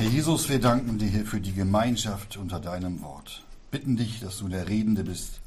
Herr 0.00 0.06
Jesus, 0.06 0.48
wir 0.48 0.60
danken 0.60 0.96
dir 0.96 1.26
für 1.26 1.40
die 1.40 1.52
Gemeinschaft 1.52 2.36
unter 2.36 2.60
deinem 2.60 3.02
Wort. 3.02 3.42
Bitten 3.72 3.96
dich, 3.96 4.20
dass 4.20 4.38
du 4.38 4.46
der 4.46 4.68
Redende 4.68 5.02
bist 5.02 5.40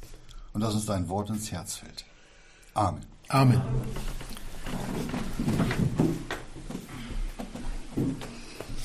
und 0.52 0.60
dass 0.60 0.74
uns 0.74 0.84
dein 0.84 1.08
Wort 1.08 1.30
ins 1.30 1.50
Herz 1.50 1.76
fällt. 1.76 2.04
Amen. 2.74 3.00
Amen. 3.28 3.62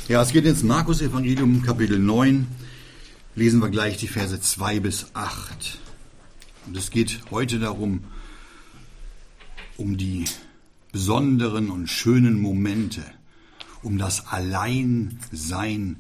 Ja, 0.08 0.22
es 0.22 0.32
geht 0.32 0.46
ins 0.46 0.64
Markus 0.64 1.02
Evangelium 1.02 1.62
Kapitel 1.62 2.00
9. 2.00 2.48
Lesen 3.36 3.62
wir 3.62 3.68
gleich 3.68 3.98
die 3.98 4.08
Verse 4.08 4.40
2 4.40 4.80
bis 4.80 5.08
8. 5.16 5.80
Und 6.66 6.78
es 6.78 6.92
geht 6.92 7.24
heute 7.30 7.60
darum, 7.60 8.06
um 9.76 9.98
die 9.98 10.24
besonderen 10.94 11.70
und 11.70 11.88
schönen 11.88 12.40
Momente, 12.40 13.04
um 13.88 13.98
das 13.98 14.28
Alleinsein 14.28 15.96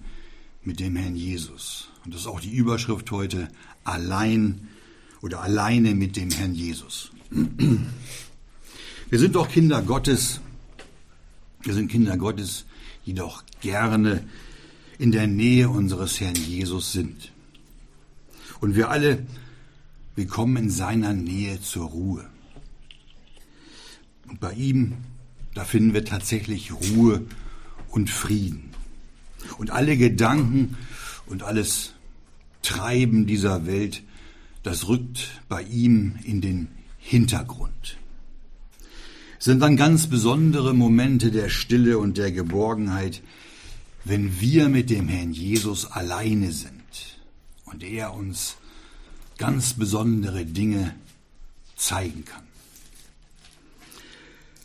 mit 0.61 0.81
dem 0.81 0.97
Herrn 0.97 1.15
Jesus. 1.15 1.87
Und 2.03 2.13
das 2.13 2.21
ist 2.21 2.27
auch 2.27 2.41
die 2.41 2.53
Überschrift 2.53 3.09
heute, 3.11 3.47
allein 3.85 4.67
oder 5.21 5.41
alleine 5.41 5.95
mit 5.95 6.17
dem 6.17 6.29
Herrn 6.29 6.53
Jesus. 6.53 7.11
Wir 9.09 9.19
sind 9.19 9.35
doch 9.35 9.47
Kinder 9.47 9.81
Gottes. 9.81 10.41
Wir 11.61 11.73
sind 11.73 11.89
Kinder 11.89 12.17
Gottes, 12.17 12.65
die 13.05 13.13
doch 13.13 13.45
gerne 13.61 14.27
in 14.99 15.13
der 15.13 15.27
Nähe 15.27 15.69
unseres 15.69 16.19
Herrn 16.19 16.35
Jesus 16.35 16.91
sind. 16.91 17.31
Und 18.59 18.75
wir 18.75 18.89
alle, 18.89 19.25
wir 20.15 20.27
kommen 20.27 20.57
in 20.57 20.69
seiner 20.69 21.13
Nähe 21.13 21.61
zur 21.61 21.87
Ruhe. 21.87 22.29
Und 24.27 24.41
bei 24.41 24.51
ihm, 24.51 24.97
da 25.53 25.63
finden 25.63 25.93
wir 25.93 26.03
tatsächlich 26.03 26.73
Ruhe 26.73 27.25
und 27.97 28.09
Frieden. 28.09 28.69
Und 29.57 29.71
alle 29.71 29.97
Gedanken 29.97 30.77
und 31.25 31.43
alles 31.43 31.93
Treiben 32.61 33.27
dieser 33.27 33.65
Welt, 33.65 34.03
das 34.63 34.87
rückt 34.87 35.41
bei 35.49 35.63
ihm 35.63 36.15
in 36.23 36.39
den 36.41 36.69
Hintergrund 36.97 37.97
sind 39.39 39.61
dann 39.61 39.77
ganz 39.77 40.07
besondere 40.07 40.73
Momente 40.73 41.31
der 41.31 41.49
Stille 41.49 41.99
und 41.99 42.17
der 42.17 42.31
Geborgenheit, 42.31 43.21
wenn 44.03 44.39
wir 44.39 44.69
mit 44.69 44.89
dem 44.89 45.07
Herrn 45.07 45.31
Jesus 45.31 45.85
alleine 45.85 46.51
sind 46.51 46.71
und 47.65 47.83
er 47.83 48.13
uns 48.13 48.57
ganz 49.37 49.73
besondere 49.73 50.45
Dinge 50.45 50.95
zeigen 51.75 52.25
kann. 52.25 52.43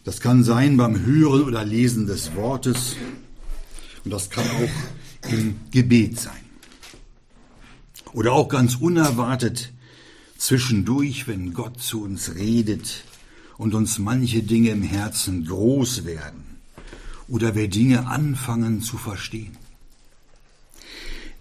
Das 0.04 0.20
kann 0.20 0.42
sein 0.42 0.76
beim 0.76 1.04
Hören 1.04 1.42
oder 1.42 1.64
Lesen 1.64 2.06
des 2.06 2.34
Wortes 2.34 2.96
und 4.04 4.10
das 4.10 4.30
kann 4.30 4.48
auch 4.48 5.30
im 5.30 5.60
Gebet 5.70 6.18
sein. 6.18 6.32
Oder 8.12 8.32
auch 8.32 8.48
ganz 8.48 8.76
unerwartet 8.76 9.72
zwischendurch, 10.36 11.28
wenn 11.28 11.54
Gott 11.54 11.80
zu 11.80 12.02
uns 12.02 12.34
redet 12.34 13.04
und 13.56 13.74
uns 13.74 13.98
manche 13.98 14.42
Dinge 14.42 14.70
im 14.70 14.82
Herzen 14.82 15.46
groß 15.46 16.04
werden 16.04 16.52
oder 17.28 17.54
wir 17.54 17.68
Dinge 17.68 18.06
anfangen 18.06 18.82
zu 18.82 18.98
verstehen. 18.98 19.56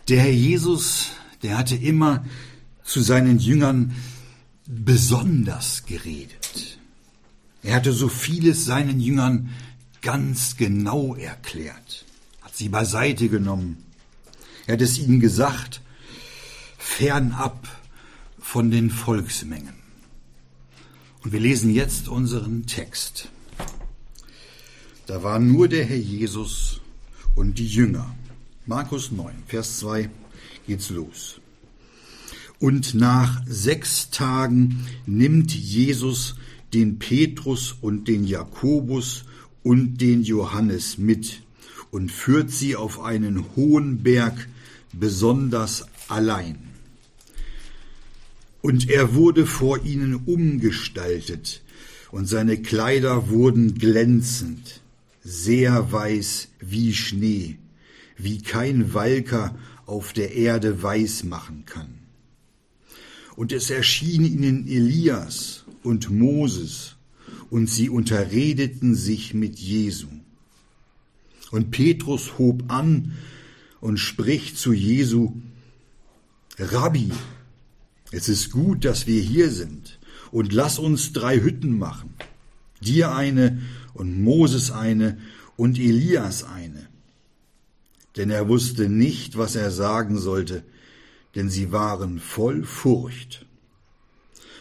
Der 0.08 0.22
Herr 0.22 0.32
Jesus, 0.32 1.08
der 1.44 1.58
hatte 1.58 1.76
immer 1.76 2.26
zu 2.84 3.02
seinen 3.02 3.40
Jüngern 3.40 3.94
besonders 4.68 5.86
geredet. 5.86 6.80
Er 7.64 7.76
hatte 7.76 7.94
so 7.94 8.08
vieles 8.08 8.66
seinen 8.66 9.00
Jüngern 9.00 9.50
ganz 10.02 10.58
genau 10.58 11.16
erklärt, 11.16 12.06
sie 12.62 12.70
beiseite 12.70 13.28
genommen. 13.28 13.78
Er 14.68 14.74
hat 14.74 14.82
es 14.82 15.00
ihnen 15.00 15.20
gesagt, 15.20 15.82
fernab 16.78 17.68
von 18.40 18.70
den 18.70 18.92
Volksmengen. 18.92 19.74
Und 21.24 21.34
wir 21.34 21.40
lesen 21.40 21.74
jetzt 21.74 22.08
unseren 22.08 22.68
Text. 22.68 23.30
Da 25.08 25.24
war 25.24 25.40
nur 25.40 25.70
der 25.70 25.86
Herr 25.86 25.98
Jesus 25.98 26.82
und 27.36 27.58
die 27.58 27.68
Jünger. 27.68 28.16
Markus 28.68 29.12
9, 29.12 29.34
Vers 29.48 29.80
2 29.80 30.12
geht's 30.68 30.92
los. 30.92 31.42
Und 32.60 32.94
nach 32.94 33.42
sechs 33.48 34.12
Tagen 34.12 34.86
nimmt 35.08 35.52
Jesus 35.52 36.36
den 36.76 37.00
Petrus 37.00 37.76
und 37.82 38.08
den 38.08 38.24
Jakobus 38.24 39.26
und 39.64 39.98
den 39.98 40.22
Johannes 40.22 41.00
mit 41.00 41.42
und 41.92 42.12
führt 42.12 42.50
sie 42.50 42.76
auf 42.76 43.02
einen 43.02 43.56
hohen 43.56 44.02
Berg 44.02 44.48
besonders 44.94 45.86
allein. 46.08 46.58
Und 48.62 48.90
er 48.90 49.14
wurde 49.14 49.46
vor 49.46 49.84
ihnen 49.86 50.16
umgestaltet, 50.16 51.62
und 52.12 52.28
seine 52.28 52.62
Kleider 52.62 53.30
wurden 53.30 53.76
glänzend, 53.76 54.82
sehr 55.24 55.92
weiß 55.92 56.50
wie 56.60 56.94
Schnee, 56.94 57.58
wie 58.18 58.42
kein 58.42 58.94
Walker 58.94 59.56
auf 59.86 60.14
der 60.14 60.34
Erde 60.36 60.84
weiß 60.84 61.24
machen 61.24 61.64
kann. 61.66 61.94
Und 63.36 63.52
es 63.52 63.70
erschien 63.70 64.26
ihnen 64.26 64.68
Elias 64.68 65.64
und 65.84 66.10
Moses, 66.10 66.96
und 67.50 67.68
sie 67.68 67.90
unterredeten 67.90 68.96
sich 68.96 69.34
mit 69.34 69.60
Jesu. 69.60 70.08
Und 71.52 71.72
Petrus 71.72 72.38
hob 72.38 72.64
an 72.72 73.14
und 73.80 73.98
spricht 73.98 74.58
zu 74.58 74.74
Jesu, 74.74 75.34
Rabbi, 76.58 77.12
es 78.12 78.30
ist 78.30 78.52
gut, 78.52 78.86
dass 78.86 79.08
wir 79.08 79.22
hier 79.22 79.50
sind, 79.50 80.00
und 80.32 80.54
lass 80.54 80.80
uns 80.80 81.14
drei 81.14 81.40
Hütten 81.40 81.78
machen. 81.78 82.14
Dir 82.82 83.14
eine 83.14 83.62
und 83.94 84.22
Moses 84.22 84.72
eine 84.72 85.18
und 85.58 85.78
Elias 85.78 86.44
eine. 86.44 86.88
Denn 88.18 88.30
er 88.30 88.48
wusste 88.48 88.90
nicht, 88.90 89.38
was 89.38 89.56
er 89.56 89.72
sagen 89.72 90.18
sollte, 90.18 90.64
denn 91.36 91.50
sie 91.50 91.72
waren 91.72 92.20
voll 92.20 92.64
Furcht. 92.64 93.46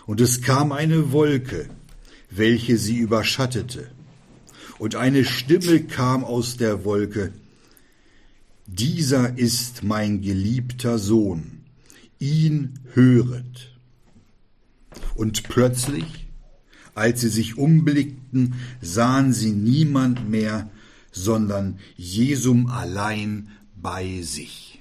Und 0.07 0.21
es 0.21 0.43
kam 0.43 0.73
eine 0.73 1.13
Wolke, 1.13 1.69
welche 2.31 2.79
sie 2.79 2.99
überschattete, 2.99 3.91
und 4.81 4.97
eine 4.97 5.27
Stimme 5.27 5.83
kam 5.83 6.25
aus 6.25 6.57
der 6.57 6.87
Wolke, 6.87 7.35
Dieser 8.67 9.37
ist 9.37 9.83
mein 9.83 10.23
geliebter 10.23 10.99
Sohn, 10.99 11.61
ihn 12.19 12.79
höret. 12.95 13.77
Und 15.15 15.43
plötzlich, 15.43 16.29
als 16.95 17.21
sie 17.21 17.29
sich 17.29 17.59
umblickten, 17.59 18.55
sahen 18.81 19.35
sie 19.35 19.53
niemand 19.53 20.31
mehr, 20.31 20.71
sondern 21.13 21.79
Jesum 21.99 22.67
allein 22.69 23.51
bei 23.77 24.23
sich. 24.23 24.81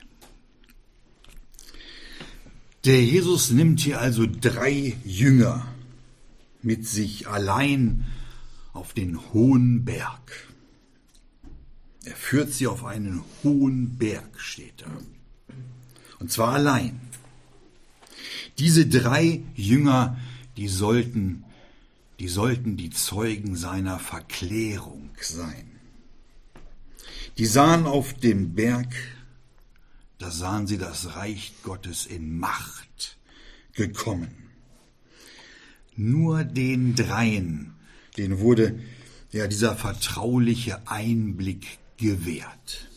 Der 2.86 3.04
Jesus 3.04 3.52
nimmt 3.52 3.81
hier 3.81 4.00
also 4.00 4.26
drei 4.26 4.96
Jünger 5.04 5.68
mit 6.62 6.88
sich 6.88 7.28
allein 7.28 8.06
auf 8.80 8.94
den 8.94 9.20
hohen 9.34 9.84
Berg. 9.84 10.48
Er 12.06 12.16
führt 12.16 12.54
sie 12.54 12.66
auf 12.66 12.86
einen 12.86 13.22
hohen 13.44 13.98
Berg, 13.98 14.40
steht 14.40 14.82
da. 14.82 14.88
Und 16.20 16.32
zwar 16.32 16.54
allein. 16.54 17.02
Diese 18.58 18.88
drei 18.88 19.44
Jünger, 19.54 20.18
die 20.56 20.70
sollten, 20.70 21.44
die 22.20 22.30
sollten 22.30 22.78
die 22.78 22.90
Zeugen 22.90 23.58
seiner 23.58 24.00
Verklärung 24.00 25.10
sein. 25.20 25.70
Die 27.38 27.46
sahen 27.46 27.86
auf 27.86 28.14
dem 28.14 28.56
Berg, 28.56 28.94
da 30.20 30.32
sahen 30.32 30.68
sie 30.68 30.78
das 30.78 31.16
Reich 31.18 31.54
Gottes 31.64 32.06
in 32.06 32.40
Macht 32.40 33.18
gekommen. 33.74 34.34
Nur 35.98 36.46
den 36.46 36.96
dreien, 36.96 37.74
denen 38.19 38.39
wurde 38.39 38.80
ja 39.31 39.48
dieser 39.48 39.75
vertrauliche 39.75 40.88
Einblick 40.88 41.80
gewährt. 41.98 42.88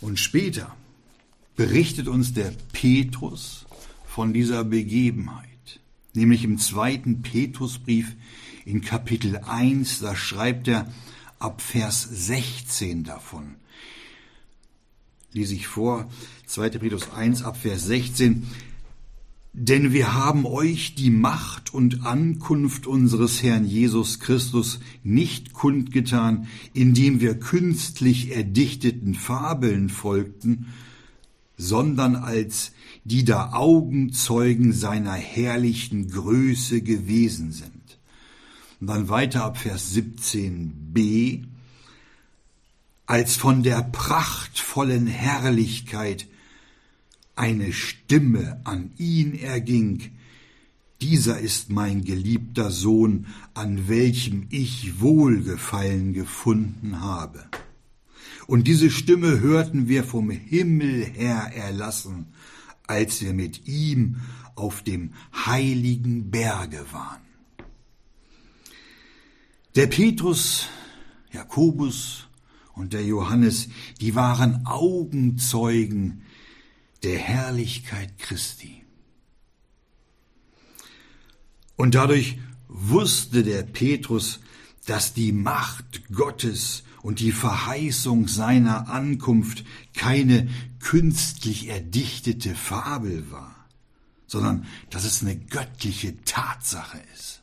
Und 0.00 0.18
später, 0.18 0.74
berichtet 1.56 2.06
uns 2.06 2.32
der 2.32 2.52
Petrus 2.72 3.66
von 4.06 4.32
dieser 4.32 4.62
Begebenheit. 4.62 5.44
Nämlich 6.14 6.44
im 6.44 6.58
zweiten 6.58 7.20
Petrusbrief 7.22 8.14
in 8.64 8.80
Kapitel 8.80 9.38
1, 9.38 9.98
da 9.98 10.14
schreibt 10.14 10.68
er 10.68 10.90
ab 11.40 11.60
Vers 11.60 12.02
16 12.02 13.02
davon. 13.02 13.56
Lese 15.32 15.54
ich 15.54 15.66
vor, 15.66 16.08
2. 16.46 16.70
Petrus 16.70 17.10
1 17.10 17.42
ab 17.42 17.56
Vers 17.56 17.84
16. 17.84 18.46
Denn 19.60 19.92
wir 19.92 20.14
haben 20.14 20.46
euch 20.46 20.94
die 20.94 21.10
Macht 21.10 21.74
und 21.74 22.06
Ankunft 22.06 22.86
unseres 22.86 23.42
Herrn 23.42 23.64
Jesus 23.64 24.20
Christus 24.20 24.78
nicht 25.02 25.52
kundgetan, 25.52 26.46
indem 26.74 27.20
wir 27.20 27.40
künstlich 27.40 28.30
erdichteten 28.30 29.14
Fabeln 29.14 29.88
folgten, 29.88 30.66
sondern 31.56 32.14
als 32.14 32.70
die 33.02 33.24
da 33.24 33.50
Augenzeugen 33.52 34.72
seiner 34.72 35.14
herrlichen 35.14 36.08
Größe 36.08 36.80
gewesen 36.80 37.50
sind. 37.50 37.98
Und 38.80 38.86
dann 38.86 39.08
weiter 39.08 39.42
ab 39.42 39.58
Vers 39.58 39.92
17b, 39.92 41.46
als 43.06 43.34
von 43.34 43.64
der 43.64 43.82
prachtvollen 43.82 45.08
Herrlichkeit 45.08 46.28
eine 47.38 47.72
Stimme 47.72 48.60
an 48.64 48.90
ihn 48.98 49.34
erging, 49.34 50.10
dieser 51.00 51.38
ist 51.38 51.70
mein 51.70 52.04
geliebter 52.04 52.72
Sohn, 52.72 53.26
an 53.54 53.86
welchem 53.86 54.48
ich 54.50 55.00
Wohlgefallen 55.00 56.12
gefunden 56.12 57.00
habe. 57.00 57.44
Und 58.48 58.66
diese 58.66 58.90
Stimme 58.90 59.40
hörten 59.40 59.88
wir 59.88 60.02
vom 60.02 60.30
Himmel 60.30 61.04
her 61.04 61.52
erlassen, 61.54 62.26
als 62.88 63.22
wir 63.22 63.32
mit 63.32 63.68
ihm 63.68 64.16
auf 64.56 64.82
dem 64.82 65.12
heiligen 65.46 66.32
Berge 66.32 66.84
waren. 66.90 67.20
Der 69.76 69.86
Petrus, 69.86 70.66
Jakobus 71.30 72.26
und 72.74 72.92
der 72.92 73.04
Johannes, 73.04 73.68
die 74.00 74.16
waren 74.16 74.66
Augenzeugen 74.66 76.22
der 77.02 77.18
Herrlichkeit 77.18 78.18
Christi. 78.18 78.84
Und 81.76 81.94
dadurch 81.94 82.38
wusste 82.66 83.42
der 83.42 83.62
Petrus, 83.62 84.40
dass 84.86 85.14
die 85.14 85.32
Macht 85.32 86.12
Gottes 86.12 86.82
und 87.02 87.20
die 87.20 87.32
Verheißung 87.32 88.26
seiner 88.26 88.88
Ankunft 88.88 89.64
keine 89.94 90.48
künstlich 90.80 91.68
erdichtete 91.68 92.54
Fabel 92.54 93.30
war, 93.30 93.66
sondern 94.26 94.66
dass 94.90 95.04
es 95.04 95.22
eine 95.22 95.36
göttliche 95.36 96.22
Tatsache 96.24 96.98
ist. 97.14 97.42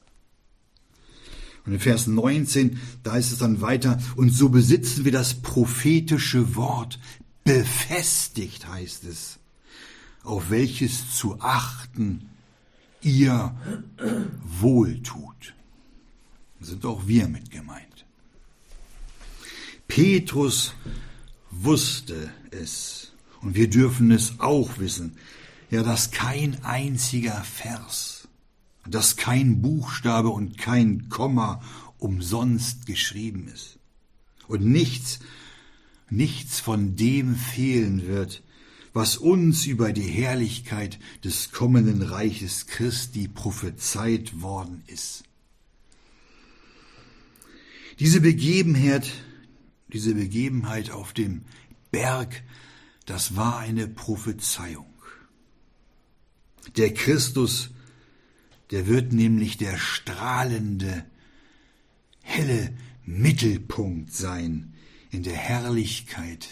Und 1.65 1.73
in 1.73 1.79
Vers 1.79 2.07
19, 2.07 2.79
da 3.03 3.15
ist 3.17 3.31
es 3.31 3.39
dann 3.39 3.61
weiter, 3.61 3.99
und 4.15 4.29
so 4.29 4.49
besitzen 4.49 5.03
wir 5.03 5.11
das 5.11 5.35
prophetische 5.35 6.55
Wort, 6.55 6.99
befestigt 7.43 8.67
heißt 8.67 9.03
es, 9.05 9.39
auf 10.25 10.49
welches 10.49 11.15
zu 11.15 11.39
achten 11.41 12.29
ihr 13.01 13.55
wohltut. 14.43 15.53
Da 16.59 16.65
sind 16.65 16.85
auch 16.85 17.07
wir 17.07 17.27
mit 17.27 17.51
gemeint. 17.51 18.05
Petrus 19.87 20.73
wusste 21.51 22.31
es 22.51 23.13
und 23.41 23.55
wir 23.55 23.69
dürfen 23.69 24.11
es 24.11 24.39
auch 24.39 24.79
wissen, 24.79 25.17
ja, 25.69 25.83
dass 25.83 26.11
kein 26.11 26.63
einziger 26.63 27.43
Vers 27.43 28.15
dass 28.87 29.15
kein 29.15 29.61
Buchstabe 29.61 30.29
und 30.29 30.57
kein 30.57 31.09
Komma 31.09 31.61
umsonst 31.97 32.85
geschrieben 32.85 33.47
ist. 33.47 33.79
Und 34.47 34.63
nichts, 34.63 35.19
nichts 36.09 36.59
von 36.59 36.95
dem 36.95 37.35
fehlen 37.35 38.07
wird, 38.07 38.43
was 38.95 39.17
uns 39.17 39.67
über 39.67 39.93
die 39.93 40.07
Herrlichkeit 40.07 40.97
des 41.23 41.51
kommenden 41.51 42.01
Reiches 42.01 42.65
Christi 42.65 43.27
prophezeit 43.27 44.41
worden 44.41 44.83
ist. 44.87 45.25
Diese 47.99 48.21
Begebenheit, 48.21 49.11
diese 49.93 50.15
Begebenheit 50.15 50.89
auf 50.89 51.13
dem 51.13 51.43
Berg, 51.91 52.41
das 53.05 53.35
war 53.35 53.59
eine 53.59 53.87
Prophezeiung. 53.87 54.87
Der 56.77 56.93
Christus 56.93 57.69
der 58.71 58.87
wird 58.87 59.13
nämlich 59.13 59.57
der 59.57 59.77
strahlende, 59.77 61.05
helle 62.21 62.73
Mittelpunkt 63.05 64.11
sein 64.11 64.73
in 65.11 65.23
der 65.23 65.35
Herrlichkeit, 65.35 66.47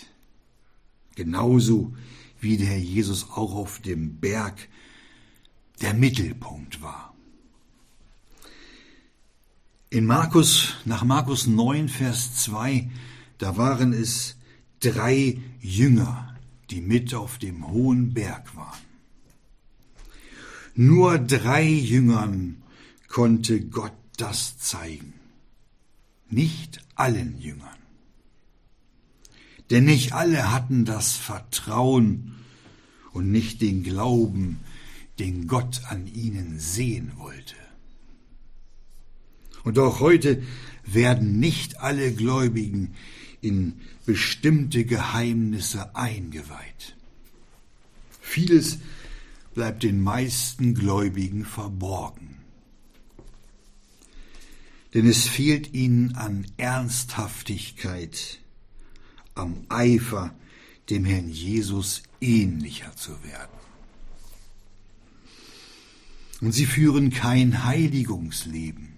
genauso 1.15 1.95
wie 2.43 2.57
der 2.57 2.67
Herr 2.67 2.77
Jesus 2.77 3.31
auch 3.31 3.55
auf 3.55 3.79
dem 3.79 4.19
Berg 4.19 4.69
der 5.81 5.93
Mittelpunkt 5.93 6.81
war. 6.81 7.13
In 9.89 10.05
Markus, 10.05 10.75
nach 10.85 11.03
Markus 11.03 11.47
9, 11.47 11.87
Vers 11.87 12.35
2, 12.43 12.89
da 13.37 13.57
waren 13.57 13.93
es 13.93 14.37
drei 14.79 15.39
Jünger, 15.61 16.35
die 16.69 16.81
mit 16.81 17.13
auf 17.13 17.37
dem 17.37 17.67
hohen 17.67 18.13
Berg 18.13 18.55
waren. 18.55 18.81
Nur 20.75 21.19
drei 21.19 21.63
Jüngern 21.63 22.63
konnte 23.07 23.61
Gott 23.61 23.93
das 24.17 24.57
zeigen, 24.57 25.13
nicht 26.29 26.81
allen 26.95 27.39
Jüngern. 27.39 27.82
Denn 29.73 29.85
nicht 29.85 30.13
alle 30.13 30.51
hatten 30.51 30.85
das 30.85 31.13
Vertrauen 31.13 32.35
und 33.11 33.31
nicht 33.31 33.59
den 33.59 33.81
Glauben, 33.81 34.59
den 35.17 35.47
Gott 35.47 35.81
an 35.89 36.05
ihnen 36.05 36.59
sehen 36.59 37.13
wollte. 37.17 37.55
Und 39.63 39.79
auch 39.79 39.99
heute 39.99 40.43
werden 40.85 41.39
nicht 41.39 41.79
alle 41.79 42.13
Gläubigen 42.13 42.93
in 43.41 43.81
bestimmte 44.05 44.85
Geheimnisse 44.85 45.95
eingeweiht. 45.95 46.95
Vieles 48.21 48.77
bleibt 49.55 49.81
den 49.81 50.03
meisten 50.03 50.75
Gläubigen 50.75 51.45
verborgen. 51.45 52.37
Denn 54.93 55.07
es 55.07 55.27
fehlt 55.27 55.73
ihnen 55.73 56.13
an 56.13 56.45
Ernsthaftigkeit, 56.57 58.39
am 59.35 59.65
Eifer, 59.69 60.35
dem 60.89 61.05
Herrn 61.05 61.29
Jesus 61.29 62.03
ähnlicher 62.21 62.95
zu 62.95 63.11
werden. 63.23 63.63
Und 66.41 66.51
sie 66.51 66.65
führen 66.65 67.09
kein 67.09 67.63
Heiligungsleben. 67.63 68.89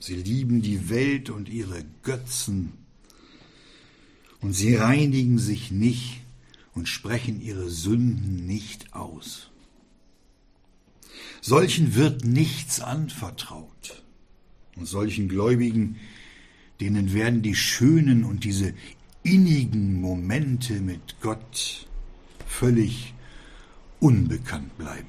Sie 0.00 0.16
lieben 0.16 0.60
die 0.60 0.88
Welt 0.88 1.30
und 1.30 1.48
ihre 1.48 1.84
Götzen. 2.02 2.72
Und 4.40 4.52
sie 4.52 4.74
reinigen 4.74 5.38
sich 5.38 5.70
nicht 5.70 6.22
und 6.74 6.88
sprechen 6.88 7.40
ihre 7.40 7.70
Sünden 7.70 8.44
nicht 8.44 8.92
aus. 8.92 9.50
Solchen 11.40 11.94
wird 11.94 12.24
nichts 12.24 12.80
anvertraut. 12.80 14.02
Und 14.74 14.86
solchen 14.86 15.28
Gläubigen, 15.28 16.00
denen 16.80 17.12
werden 17.12 17.42
die 17.42 17.54
schönen 17.54 18.24
und 18.24 18.42
diese 18.42 18.74
innigen 19.22 20.00
Momente 20.00 20.74
mit 20.80 21.20
Gott 21.20 21.86
völlig 22.46 23.14
unbekannt 24.00 24.76
bleiben. 24.78 25.08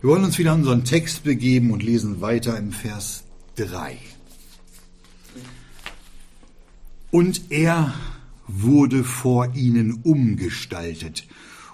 Wir 0.00 0.10
wollen 0.10 0.24
uns 0.24 0.38
wieder 0.38 0.52
an 0.52 0.60
unseren 0.60 0.84
Text 0.84 1.24
begeben 1.24 1.70
und 1.70 1.82
lesen 1.82 2.20
weiter 2.20 2.58
im 2.58 2.72
Vers 2.72 3.24
3. 3.56 3.96
Und 7.10 7.50
er 7.50 7.94
wurde 8.46 9.04
vor 9.04 9.54
ihnen 9.54 10.00
umgestaltet, 10.02 11.26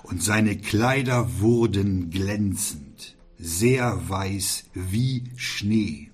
und 0.03 0.23
seine 0.23 0.57
Kleider 0.57 1.41
wurden 1.41 2.11
glänzend, 2.11 3.17
sehr 3.39 4.09
weiß 4.09 4.65
wie 4.75 5.25
Schnee, 5.37 6.11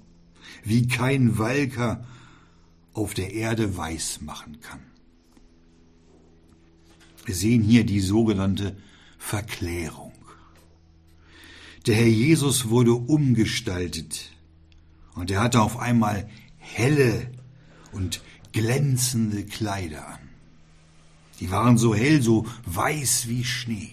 wie 0.64 0.86
kein 0.86 1.38
Walker 1.38 2.04
auf 2.96 3.12
der 3.12 3.34
Erde 3.34 3.76
weiß 3.76 4.22
machen 4.22 4.60
kann. 4.60 4.80
Wir 7.26 7.34
sehen 7.34 7.62
hier 7.62 7.84
die 7.84 8.00
sogenannte 8.00 8.76
Verklärung. 9.18 10.12
Der 11.86 11.94
Herr 11.94 12.06
Jesus 12.06 12.70
wurde 12.70 12.94
umgestaltet 12.94 14.32
und 15.14 15.30
er 15.30 15.40
hatte 15.40 15.60
auf 15.60 15.78
einmal 15.78 16.28
helle 16.56 17.30
und 17.92 18.22
glänzende 18.52 19.44
Kleider 19.44 20.08
an. 20.08 20.28
Die 21.40 21.50
waren 21.50 21.76
so 21.76 21.94
hell, 21.94 22.22
so 22.22 22.46
weiß 22.64 23.28
wie 23.28 23.44
Schnee. 23.44 23.92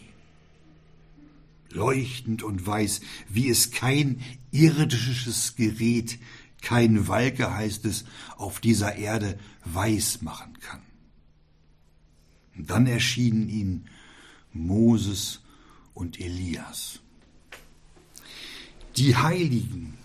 Leuchtend 1.71 2.41
und 2.41 2.65
weiß, 2.65 3.01
wie 3.27 3.49
es 3.49 3.71
kein 3.71 4.21
irdisches 4.51 5.55
Gerät, 5.55 6.19
kein 6.63 7.07
Walke 7.07 7.53
heißt 7.53 7.85
es, 7.85 8.05
auf 8.37 8.59
dieser 8.59 8.95
Erde 8.95 9.37
weiß 9.65 10.21
machen 10.21 10.59
kann. 10.59 10.81
Und 12.55 12.69
dann 12.69 12.87
erschienen 12.87 13.49
ihnen 13.49 13.85
Moses 14.53 15.41
und 15.93 16.19
Elias. 16.19 16.99
Die 18.95 19.15
Heiligen 19.15 19.95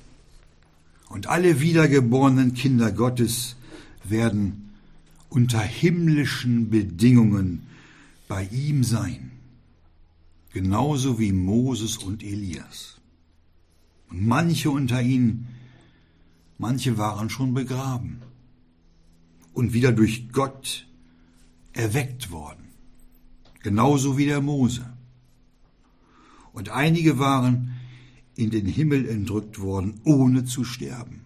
und 1.09 1.29
alle 1.29 1.61
wiedergeborenen 1.61 2.55
Kinder 2.55 2.91
Gottes 2.91 3.57
werden 4.03 4.71
unter 5.29 5.61
himmlischen 5.61 6.71
Bedingungen 6.71 7.67
bei 8.27 8.45
ihm 8.51 8.83
sein, 8.83 9.31
genauso 10.53 11.21
wie 11.21 11.33
Moses 11.33 11.99
und 11.99 12.25
Elias. 12.25 12.99
Und 14.11 14.27
manche 14.27 14.71
unter 14.71 15.03
ihnen, 15.03 15.47
manche 16.59 16.99
waren 16.99 17.31
schon 17.31 17.55
begraben 17.55 18.21
und 19.53 19.73
wieder 19.73 19.93
durch 19.93 20.31
Gott 20.33 20.87
erweckt 21.73 22.31
worden, 22.31 22.69
genauso 23.63 24.19
wie 24.19 24.27
der 24.27 24.41
Mose. 24.41 24.93
Und 26.53 26.71
einige 26.71 27.19
waren 27.19 27.75
in 28.35 28.51
den 28.51 28.67
Himmel 28.67 29.09
entrückt 29.09 29.61
worden, 29.61 30.01
ohne 30.05 30.45
zu 30.45 30.65
sterben, 30.65 31.23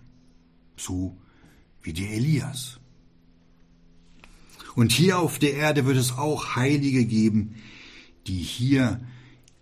so 0.76 1.16
wie 1.82 1.92
der 1.92 2.10
Elias. 2.10 2.78
Und 4.74 4.92
hier 4.92 5.18
auf 5.18 5.38
der 5.38 5.54
Erde 5.54 5.84
wird 5.84 5.98
es 5.98 6.12
auch 6.12 6.56
Heilige 6.56 7.04
geben, 7.04 7.56
die 8.26 8.38
hier 8.38 9.00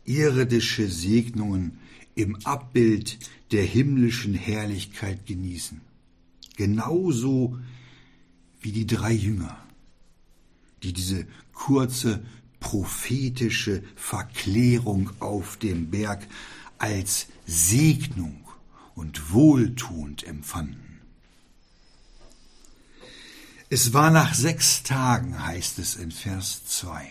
irdische 0.05 0.89
Segnungen 0.89 1.80
im 2.15 2.37
Abbild 2.45 3.19
der 3.53 3.65
himmlischen 3.65 4.35
Herrlichkeit 4.35 5.27
genießen. 5.27 5.81
Genauso 6.57 7.59
wie 8.61 8.73
die 8.73 8.87
drei 8.87 9.13
Jünger, 9.13 9.57
die 10.83 10.93
diese 10.93 11.27
kurze 11.53 12.23
prophetische 12.61 13.83
Verklärung 13.97 15.11
auf 15.21 15.57
dem 15.57 15.91
Berg 15.91 16.27
als 16.79 17.27
Segnung 17.47 18.45
und 18.95 19.33
wohltuend 19.33 20.25
empfanden. 20.25 21.01
Es 23.73 23.93
war 23.93 24.11
nach 24.11 24.35
sechs 24.35 24.83
Tagen, 24.83 25.47
heißt 25.47 25.79
es 25.79 25.95
in 25.95 26.11
Vers 26.11 26.65
2. 26.67 27.09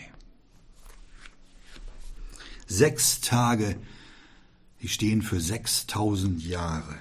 Sechs 2.66 3.20
Tage, 3.20 3.76
die 4.82 4.88
stehen 4.88 5.22
für 5.22 5.40
6000 5.40 6.44
Jahre. 6.44 6.96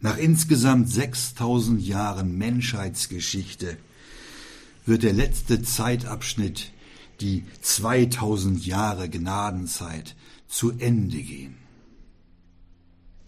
Nach 0.00 0.18
insgesamt 0.18 0.90
6000 0.90 1.80
Jahren 1.80 2.36
Menschheitsgeschichte 2.36 3.78
wird 4.84 5.02
der 5.02 5.14
letzte 5.14 5.62
Zeitabschnitt, 5.62 6.72
die 7.20 7.44
2000 7.62 8.66
Jahre 8.66 9.08
Gnadenzeit, 9.08 10.14
zu 10.46 10.72
Ende 10.72 11.22
gehen. 11.22 11.56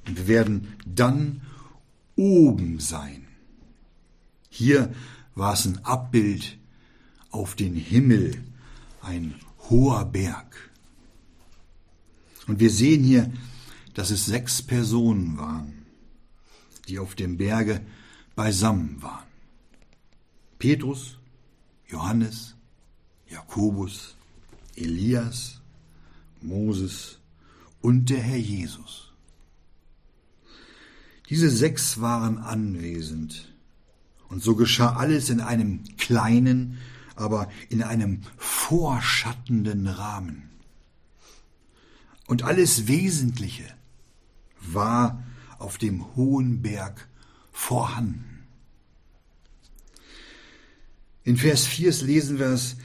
Und 0.07 0.19
wir 0.19 0.29
werden 0.29 0.75
dann 0.85 1.41
oben 2.15 2.79
sein. 2.79 3.27
Hier 4.51 4.93
war 5.35 5.55
es 5.55 5.67
ein 5.67 5.85
Abbild 5.85 6.59
auf 7.31 7.55
den 7.55 7.75
Himmel, 7.75 8.43
ein 9.03 9.35
hoher 9.69 10.05
Berg. 10.05 10.66
Und 12.47 12.61
wir 12.61 12.71
sehen 12.71 13.03
hier, 13.03 13.33
dass 13.95 14.11
es 14.11 14.27
sechs 14.27 14.63
Personen 14.63 15.39
waren 15.39 15.77
die 16.89 16.99
auf 16.99 17.15
dem 17.15 17.37
Berge 17.37 17.81
beisammen 18.35 19.03
waren. 19.03 19.27
Petrus, 20.59 21.19
Johannes, 21.89 22.55
Jakobus, 23.29 24.17
Elias, 24.77 25.61
Moses 26.41 27.19
und 27.81 28.11
der 28.11 28.21
Herr 28.21 28.39
Jesus. 28.39 29.13
Diese 31.29 31.51
sechs 31.51 32.01
waren 32.01 32.39
anwesend, 32.39 33.53
und 34.29 34.43
so 34.43 34.57
geschah 34.57 34.97
alles 34.97 35.31
in 35.31 35.41
einem 35.41 35.85
kleinen, 35.99 36.79
aber 37.15 37.49
in 37.69 37.83
einem 37.83 38.23
vorschattenden 38.37 39.87
Rahmen. 39.87 40.51
Und 42.27 42.43
alles 42.43 42.89
Wesentliche 42.89 43.65
war 44.61 45.23
auf 45.59 45.79
dem 45.79 46.17
hohen 46.17 46.63
Berg 46.63 47.09
vorhanden. 47.53 48.45
In 51.25 51.37
Vers 51.37 51.67
4 51.67 51.93
lesen 52.05 52.39
wir 52.39 52.47
es, 52.47 52.77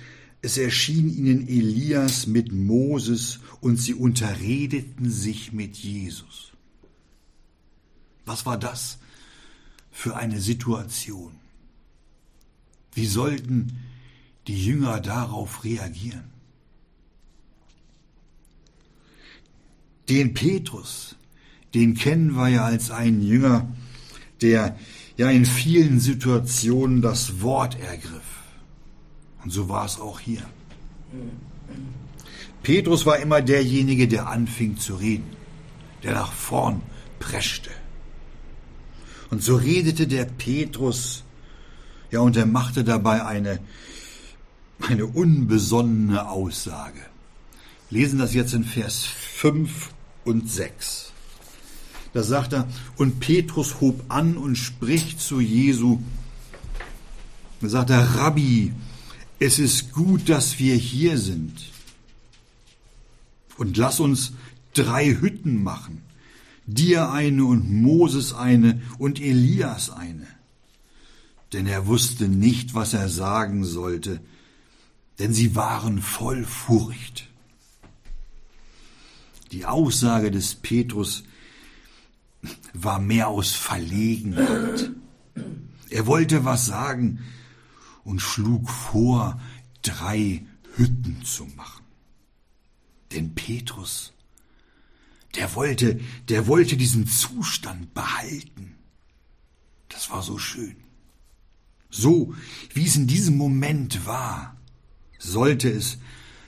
es 0.41 0.57
erschien 0.57 1.10
ihnen 1.10 1.48
Elias 1.48 2.25
mit 2.25 2.51
Moses 2.51 3.39
und 3.60 3.77
sie 3.77 3.93
unterredeten 3.93 5.12
sich 5.12 5.53
mit 5.53 5.77
Jesus. 5.77 6.51
Was 8.25 8.45
war 8.45 8.57
das 8.57 8.98
für 9.91 10.15
eine 10.15 10.41
Situation? 10.41 11.36
Wie 12.93 13.05
sollten 13.05 13.79
die 14.48 14.65
Jünger 14.65 15.00
darauf 15.00 15.63
reagieren? 15.63 16.30
Den 20.10 20.34
Petrus, 20.34 21.15
den 21.74 21.96
kennen 21.96 22.36
wir 22.36 22.50
ja 22.50 22.65
als 22.65 22.91
einen 22.91 23.22
Jünger, 23.22 23.70
der 24.41 24.77
ja 25.17 25.29
in 25.29 25.46
vielen 25.46 26.00
Situationen 26.00 27.01
das 27.01 27.41
Wort 27.41 27.79
ergriff. 27.79 28.22
Und 29.43 29.51
so 29.51 29.70
war 29.70 29.86
es 29.86 30.00
auch 30.00 30.20
hier. 30.20 30.41
Petrus 32.63 33.05
war 33.05 33.17
immer 33.17 33.41
derjenige, 33.41 34.08
der 34.08 34.27
anfing 34.27 34.77
zu 34.77 34.96
reden, 34.96 35.25
der 36.03 36.13
nach 36.13 36.31
vorn 36.31 36.81
preschte. 37.20 37.72
Und 39.29 39.43
so 39.43 39.55
redete 39.55 40.08
der 40.08 40.25
Petrus, 40.25 41.24
ja, 42.12 42.20
und 42.20 42.36
er 42.36 42.46
machte 42.46 42.84
dabei 42.84 43.25
eine, 43.25 43.60
eine 44.88 45.05
unbesonnene 45.05 46.29
Aussage. 46.29 47.00
Lesen 47.91 48.19
das 48.19 48.33
jetzt 48.33 48.53
in 48.53 48.63
Vers 48.63 49.05
5 49.05 49.89
und 50.24 50.50
6. 50.50 51.12
Da 52.13 52.24
sagt 52.24 52.53
er, 52.53 52.67
und 52.95 53.19
Petrus 53.19 53.81
hob 53.81 54.03
an 54.07 54.38
und 54.38 54.55
spricht 54.55 55.19
zu 55.19 55.41
Jesu. 55.41 56.00
Da 57.60 57.67
sagt 57.69 57.89
er, 57.89 58.15
Rabbi, 58.15 58.74
es 59.39 59.60
ist 59.60 59.91
gut, 59.91 60.29
dass 60.29 60.57
wir 60.57 60.75
hier 60.75 61.17
sind. 61.17 61.69
Und 63.57 63.75
lass 63.75 64.00
uns 64.00 64.33
drei 64.74 65.07
Hütten 65.07 65.62
machen. 65.62 66.01
Dir 66.65 67.12
eine 67.12 67.43
und 67.43 67.69
Moses 67.69 68.33
eine 68.33 68.81
und 69.00 69.19
Elias 69.19 69.89
eine. 69.89 70.27
Denn 71.51 71.67
er 71.67 71.88
wusste 71.88 72.29
nicht, 72.29 72.74
was 72.74 72.93
er 72.93 73.10
sagen 73.10 73.65
sollte, 73.65 74.21
denn 75.19 75.33
sie 75.33 75.55
waren 75.55 76.01
voll 76.01 76.45
Furcht. 76.45 77.30
Die 79.51 79.65
Aussage 79.65 80.31
des 80.31 80.55
Petrus 80.55 81.24
war 82.74 83.00
mehr 83.00 83.27
aus 83.27 83.51
Verlegenheit. 83.51 84.91
Er 85.89 86.08
wollte 86.08 86.46
was 86.46 86.65
sagen 86.65 87.20
und 88.03 88.22
schlug 88.22 88.70
vor, 88.70 89.39
drei 89.81 90.46
Hütten 90.75 91.24
zu 91.24 91.46
machen. 91.58 91.84
Denn 93.12 93.36
Petrus, 93.36 94.13
der 95.36 95.53
wollte, 95.55 96.00
der 96.29 96.48
wollte 96.48 96.77
diesen 96.77 97.08
Zustand 97.08 97.93
behalten. 97.93 98.75
Das 99.89 100.10
war 100.10 100.24
so 100.24 100.38
schön. 100.38 100.77
So, 101.89 102.34
wie 102.74 102.86
es 102.86 102.96
in 102.96 103.08
diesem 103.08 103.36
Moment 103.36 104.05
war, 104.05 104.55
sollte 105.20 105.70
es 105.70 105.98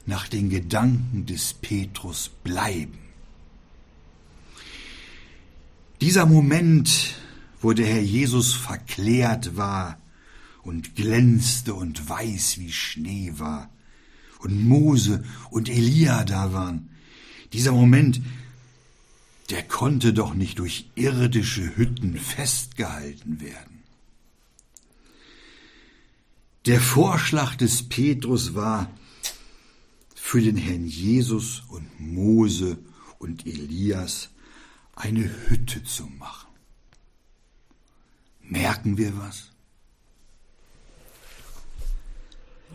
nach 0.05 0.27
den 0.27 0.50
Gedanken 0.50 1.25
des 1.25 1.53
Petrus 1.53 2.29
bleiben. 2.43 3.00
Dieser 6.01 6.25
Moment, 6.25 7.15
wo 7.62 7.72
der 7.74 7.88
Herr 7.88 8.01
Jesus 8.01 8.53
verklärt 8.53 9.55
war 9.55 9.98
und 10.63 10.95
glänzte 10.95 11.74
und 11.74 12.10
weiß 12.10 12.57
wie 12.60 12.72
Schnee 12.72 13.33
war 13.38 13.69
und 14.39 14.67
Mose 14.67 15.24
und 15.50 15.69
Elia 15.69 16.25
da 16.25 16.51
waren, 16.51 16.89
dieser 17.53 17.72
Moment, 17.72 18.22
der 19.50 19.63
konnte 19.63 20.13
doch 20.13 20.33
nicht 20.33 20.60
durch 20.60 20.89
irdische 20.95 21.77
Hütten 21.77 22.17
festgehalten 22.17 23.39
werden. 23.39 23.83
Der 26.65 26.79
Vorschlag 26.79 27.55
des 27.55 27.88
Petrus 27.88 28.55
war, 28.55 28.89
für 30.25 30.42
den 30.42 30.56
Herrn 30.56 30.88
Jesus 30.88 31.63
und 31.68 32.00
Mose 32.00 32.77
und 33.20 33.46
Elias 33.46 34.30
eine 34.96 35.30
Hütte 35.50 35.84
zu 35.84 36.06
machen. 36.08 36.48
Merken 38.42 38.98
wir 38.98 39.15
was? 39.18 39.51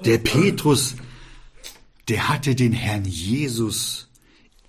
Der 0.05 0.19
Petrus, 0.19 0.95
der 2.09 2.29
hatte 2.29 2.55
den 2.55 2.75
Herrn 2.75 3.07
Jesus 3.07 4.09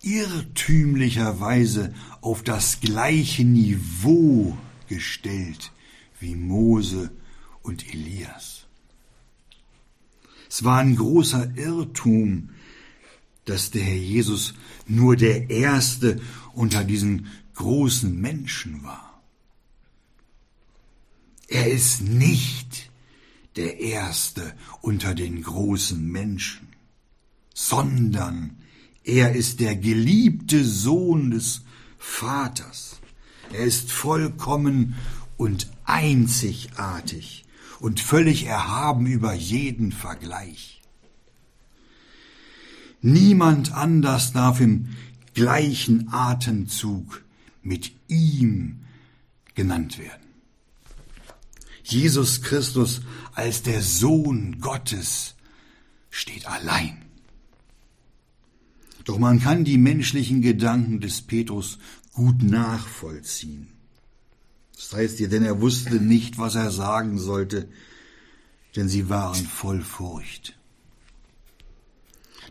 irrtümlicherweise 0.02 1.94
auf 2.22 2.44
das 2.44 2.80
gleiche 2.80 3.44
Niveau 3.44 4.58
gestellt 4.88 5.74
wie 6.22 6.34
Mose 6.34 7.12
und 7.62 7.94
Elias. 7.94 8.66
Es 10.50 10.64
war 10.64 10.80
ein 10.80 10.96
großer 10.96 11.56
Irrtum, 11.58 12.50
dass 13.50 13.72
der 13.72 13.82
Herr 13.84 13.96
Jesus 13.96 14.54
nur 14.88 15.16
der 15.16 15.50
Erste 15.50 16.22
unter 16.54 16.84
diesen 16.84 17.28
großen 17.56 18.20
Menschen 18.20 18.84
war. 18.84 19.22
Er 21.48 21.72
ist 21.72 22.02
nicht 22.02 22.92
der 23.56 23.80
Erste 23.80 24.54
unter 24.82 25.16
den 25.16 25.42
großen 25.42 26.00
Menschen, 26.12 26.68
sondern 27.54 28.58
er 29.04 29.34
ist 29.34 29.60
der 29.60 29.76
geliebte 29.76 30.64
Sohn 30.64 31.32
des 31.32 31.62
Vaters. 31.98 33.00
Er 33.52 33.66
ist 33.66 33.92
vollkommen 33.92 34.96
und 35.38 35.72
einzigartig 35.86 37.46
und 37.80 38.00
völlig 38.00 38.46
erhaben 38.46 39.08
über 39.08 39.34
jeden 39.34 39.92
Vergleich. 39.92 40.79
Niemand 43.02 43.74
anders 43.74 44.34
darf 44.34 44.60
im 44.60 44.96
gleichen 45.34 46.12
Atemzug 46.12 47.24
mit 47.62 47.92
ihm 48.08 48.82
genannt 49.56 49.98
werden. 49.98 50.28
Jesus 51.84 52.42
Christus 52.42 53.02
als 53.34 53.64
der 53.64 53.82
Sohn 53.82 54.60
Gottes 54.60 55.36
steht 56.10 56.48
allein. 56.48 57.06
Doch 59.06 59.18
man 59.18 59.40
kann 59.40 59.64
die 59.64 59.78
menschlichen 59.78 60.42
Gedanken 60.42 61.00
des 61.00 61.22
Petrus 61.22 61.80
gut 62.14 62.44
nachvollziehen. 62.44 63.70
Das 64.76 64.94
heißt 64.94 65.20
ihr, 65.20 65.30
denn 65.30 65.44
er 65.44 65.62
wusste 65.62 65.96
nicht, 65.96 66.38
was 66.38 66.56
er 66.56 66.70
sagen 66.70 67.18
sollte, 67.18 67.70
denn 68.76 68.88
sie 68.88 69.10
waren 69.10 69.46
voll 69.46 69.82
Furcht. 69.82 70.59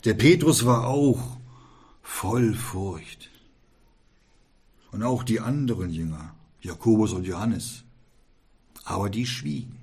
Der 0.04 0.14
Petrus 0.14 0.64
war 0.64 0.86
auch 0.86 1.38
voll 2.02 2.54
Furcht. 2.54 3.30
Und 4.90 5.02
auch 5.02 5.22
die 5.22 5.40
anderen 5.40 5.90
Jünger, 5.90 6.34
Jakobus 6.62 7.12
und 7.12 7.24
Johannes. 7.24 7.84
Aber 8.84 9.10
die 9.10 9.26
schwiegen. 9.26 9.76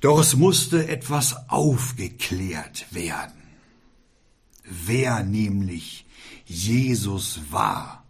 Doch 0.00 0.18
es 0.20 0.34
musste 0.34 0.88
etwas 0.88 1.48
aufgeklärt 1.48 2.86
werden. 2.92 3.42
Wer 4.64 5.22
nämlich 5.22 6.06
Jesus 6.46 7.40
war. 7.50 8.04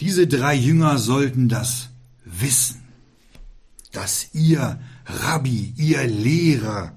Diese 0.00 0.26
drei 0.26 0.54
Jünger 0.54 0.98
sollten 0.98 1.48
das 1.48 1.90
wissen, 2.24 2.82
dass 3.92 4.34
ihr 4.34 4.80
Rabbi, 5.04 5.74
ihr 5.76 6.06
Lehrer, 6.06 6.96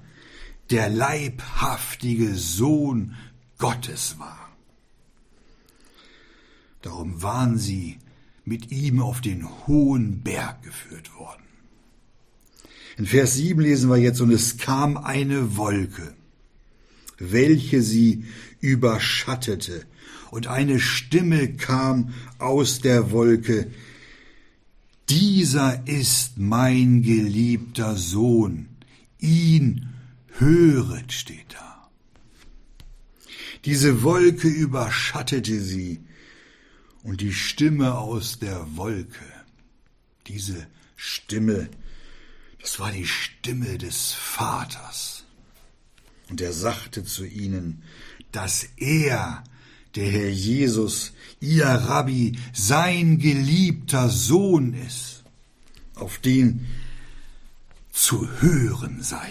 der 0.70 0.88
leibhaftige 0.88 2.34
Sohn 2.34 3.14
Gottes 3.58 4.18
war. 4.18 4.50
Darum 6.82 7.22
waren 7.22 7.58
sie 7.58 7.98
mit 8.44 8.70
ihm 8.70 9.00
auf 9.00 9.20
den 9.20 9.48
hohen 9.66 10.22
Berg 10.22 10.62
geführt 10.62 11.14
worden. 11.14 11.42
In 12.96 13.06
Vers 13.06 13.34
7 13.34 13.60
lesen 13.60 13.90
wir 13.90 13.96
jetzt, 13.96 14.20
und 14.20 14.30
es 14.30 14.58
kam 14.58 14.96
eine 14.96 15.56
Wolke, 15.56 16.14
welche 17.18 17.82
sie 17.82 18.24
überschattete, 18.60 19.86
und 20.30 20.46
eine 20.46 20.80
Stimme 20.80 21.54
kam 21.54 22.12
aus 22.38 22.80
der 22.80 23.10
Wolke, 23.12 23.70
dieser 25.08 25.86
ist 25.86 26.38
mein 26.38 27.02
geliebter 27.02 27.96
Sohn, 27.96 28.68
ihn 29.18 29.93
höret 30.38 31.12
steht 31.12 31.54
da. 31.54 31.90
Diese 33.64 34.02
Wolke 34.02 34.48
überschattete 34.48 35.60
sie, 35.60 36.00
und 37.04 37.20
die 37.20 37.34
Stimme 37.34 37.98
aus 37.98 38.38
der 38.38 38.76
Wolke, 38.76 39.24
diese 40.26 40.66
Stimme, 40.96 41.68
das 42.60 42.80
war 42.80 42.90
die 42.90 43.06
Stimme 43.06 43.76
des 43.76 44.12
Vaters. 44.12 45.24
Und 46.30 46.40
er 46.40 46.54
sagte 46.54 47.04
zu 47.04 47.26
ihnen, 47.26 47.82
dass 48.32 48.66
er, 48.78 49.44
der 49.94 50.10
Herr 50.10 50.30
Jesus, 50.30 51.12
ihr 51.40 51.66
Rabbi, 51.66 52.38
sein 52.54 53.18
geliebter 53.18 54.08
Sohn 54.08 54.72
ist, 54.72 55.24
auf 55.94 56.18
den 56.18 56.66
zu 57.92 58.28
hören 58.40 59.02
sei. 59.02 59.30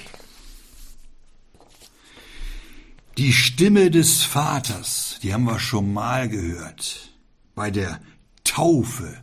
Die 3.17 3.31
Stimme 3.31 3.91
des 3.91 4.23
Vaters, 4.23 5.19
die 5.21 5.35
haben 5.35 5.43
wir 5.43 5.59
schon 5.59 5.93
mal 5.93 6.27
gehört 6.27 7.11
bei 7.53 7.69
der 7.69 8.01
Taufe 8.43 9.15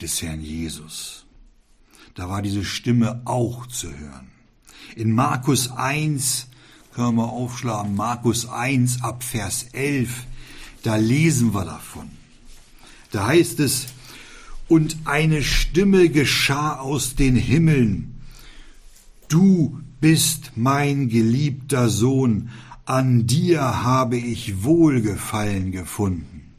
des 0.00 0.20
Herrn 0.20 0.40
Jesus. 0.40 1.26
Da 2.16 2.28
war 2.28 2.42
diese 2.42 2.64
Stimme 2.64 3.22
auch 3.26 3.66
zu 3.66 3.96
hören. 3.96 4.32
In 4.96 5.12
Markus 5.12 5.70
1, 5.70 6.48
können 6.92 7.18
wir 7.18 7.28
aufschlagen, 7.28 7.94
Markus 7.94 8.48
1 8.48 9.02
ab 9.02 9.22
Vers 9.22 9.66
11, 9.74 10.26
da 10.82 10.96
lesen 10.96 11.54
wir 11.54 11.64
davon. 11.64 12.10
Da 13.12 13.28
heißt 13.28 13.60
es, 13.60 13.86
und 14.66 14.96
eine 15.04 15.44
Stimme 15.44 16.08
geschah 16.08 16.80
aus 16.80 17.14
den 17.14 17.36
Himmeln, 17.36 18.20
du 19.28 19.80
bist 20.00 20.50
mein 20.56 21.08
geliebter 21.08 21.88
Sohn, 21.88 22.50
an 22.90 23.24
dir 23.24 23.84
habe 23.84 24.16
ich 24.16 24.64
Wohlgefallen 24.64 25.70
gefunden. 25.70 26.56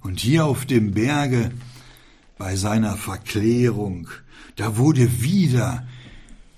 Und 0.00 0.20
hier 0.20 0.46
auf 0.46 0.64
dem 0.64 0.92
Berge 0.92 1.52
bei 2.38 2.56
seiner 2.56 2.96
Verklärung, 2.96 4.08
da 4.56 4.78
wurde 4.78 5.20
wieder 5.20 5.86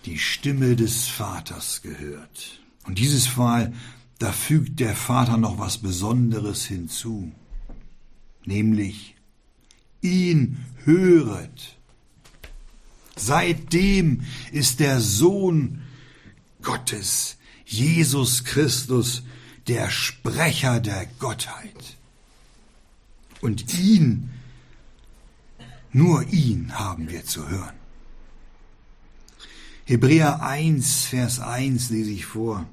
die 0.05 0.19
Stimme 0.19 0.77
des 0.77 1.09
Vaters 1.09 1.83
gehört. 1.83 2.61
Und 2.85 3.01
dieses 3.01 3.37
Mal, 3.37 3.73
da 4.21 4.31
fügt 4.31 4.79
der 4.79 4.95
Vater 4.95 5.39
noch 5.39 5.59
was 5.59 5.79
Besonderes 5.79 6.67
hinzu, 6.67 7.33
nämlich 8.45 9.17
ihn 10.03 10.65
höret. 10.85 11.79
Seitdem 13.17 14.23
ist 14.53 14.79
der 14.79 15.01
Sohn 15.01 15.83
Gottes, 16.67 17.37
Jesus 17.65 18.43
Christus, 18.43 19.23
der 19.69 19.89
Sprecher 19.89 20.81
der 20.81 21.07
Gottheit. 21.21 21.97
Und 23.41 23.73
ihn, 23.79 24.31
nur 25.93 26.27
ihn 26.33 26.77
haben 26.77 27.09
wir 27.09 27.25
zu 27.25 27.49
hören. 27.49 27.77
Hebräer 29.85 30.43
1, 30.43 31.05
Vers 31.05 31.39
1 31.39 31.91
lese 31.91 32.11
ich 32.11 32.27
vor. 32.27 32.67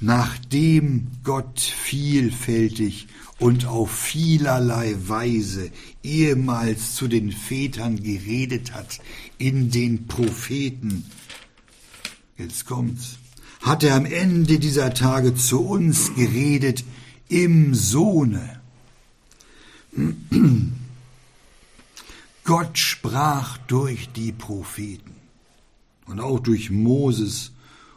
Nachdem 0.00 1.08
Gott 1.24 1.60
vielfältig 1.60 3.08
und 3.38 3.66
auf 3.66 3.90
vielerlei 3.94 4.96
Weise 5.06 5.70
ehemals 6.02 6.94
zu 6.94 7.08
den 7.08 7.32
Vätern 7.32 8.02
geredet 8.02 8.72
hat 8.72 9.00
in 9.36 9.70
den 9.70 10.06
Propheten, 10.06 11.04
jetzt 12.36 12.66
kommt's, 12.66 13.18
hat 13.60 13.82
er 13.82 13.94
am 13.94 14.06
Ende 14.06 14.58
dieser 14.58 14.92
Tage 14.94 15.34
zu 15.34 15.60
uns 15.60 16.14
geredet 16.14 16.84
im 17.28 17.74
Sohne 17.74 18.60
Gott 22.44 22.78
sprach 22.78 23.58
durch 23.58 24.10
die 24.10 24.32
Propheten 24.32 25.14
und 26.06 26.20
auch 26.20 26.40
durch 26.40 26.70
Moses 26.70 27.52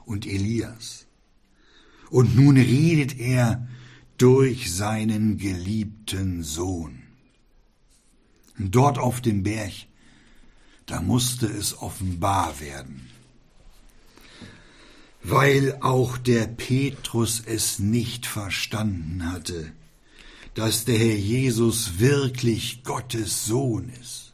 und 0.05 0.25
Elias. 0.25 1.05
Und 2.09 2.35
nun 2.35 2.57
redet 2.57 3.19
er 3.19 3.67
durch 4.17 4.73
seinen 4.73 5.37
geliebten 5.37 6.43
Sohn. 6.43 7.03
Dort 8.57 8.97
auf 8.97 9.21
dem 9.21 9.43
Berg, 9.43 9.73
da 10.85 11.01
musste 11.01 11.47
es 11.47 11.77
offenbar 11.79 12.59
werden. 12.59 13.09
Weil 15.23 15.77
auch 15.81 16.17
der 16.17 16.47
Petrus 16.47 17.41
es 17.45 17.79
nicht 17.79 18.25
verstanden 18.25 19.31
hatte, 19.31 19.71
dass 20.53 20.85
der 20.85 20.97
Herr 20.97 21.15
Jesus 21.15 21.99
wirklich 21.99 22.83
Gottes 22.83 23.45
Sohn 23.45 23.89
ist. 24.01 24.33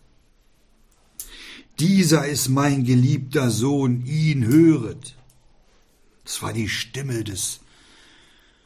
Dieser 1.80 2.28
ist 2.28 2.50
mein 2.50 2.84
geliebter 2.84 3.50
Sohn, 3.50 4.06
ihn 4.06 4.46
höret. 4.46 5.16
Das 6.24 6.42
war 6.42 6.54
die 6.54 6.70
Stimme 6.70 7.24
des 7.24 7.60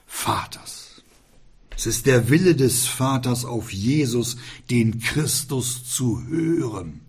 Vaters. 0.06 1.02
Es 1.76 1.86
ist 1.86 2.06
der 2.06 2.30
Wille 2.30 2.56
des 2.56 2.88
Vaters 2.88 3.46
auf 3.46 3.72
Jesus, 3.72 4.38
den 4.70 5.00
Christus 5.00 5.84
zu 5.86 6.26
hören. 6.28 7.02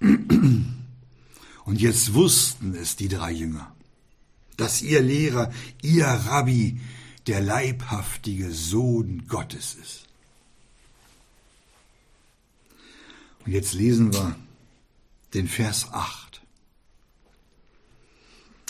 Und 1.64 1.80
jetzt 1.80 2.14
wussten 2.14 2.74
es 2.74 2.96
die 2.96 3.08
drei 3.08 3.32
Jünger, 3.32 3.74
dass 4.56 4.82
ihr 4.82 5.00
Lehrer, 5.00 5.52
ihr 5.82 6.06
Rabbi, 6.06 6.80
der 7.26 7.40
leibhaftige 7.40 8.50
Sohn 8.52 9.26
Gottes 9.28 9.76
ist. 9.80 10.04
Und 13.44 13.52
jetzt 13.52 13.74
lesen 13.74 14.12
wir 14.12 14.36
den 15.34 15.48
Vers 15.48 15.88
8. 15.92 16.42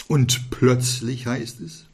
Und 0.08 0.50
plötzlich 0.50 1.26
heißt 1.26 1.60
es, 1.60 1.86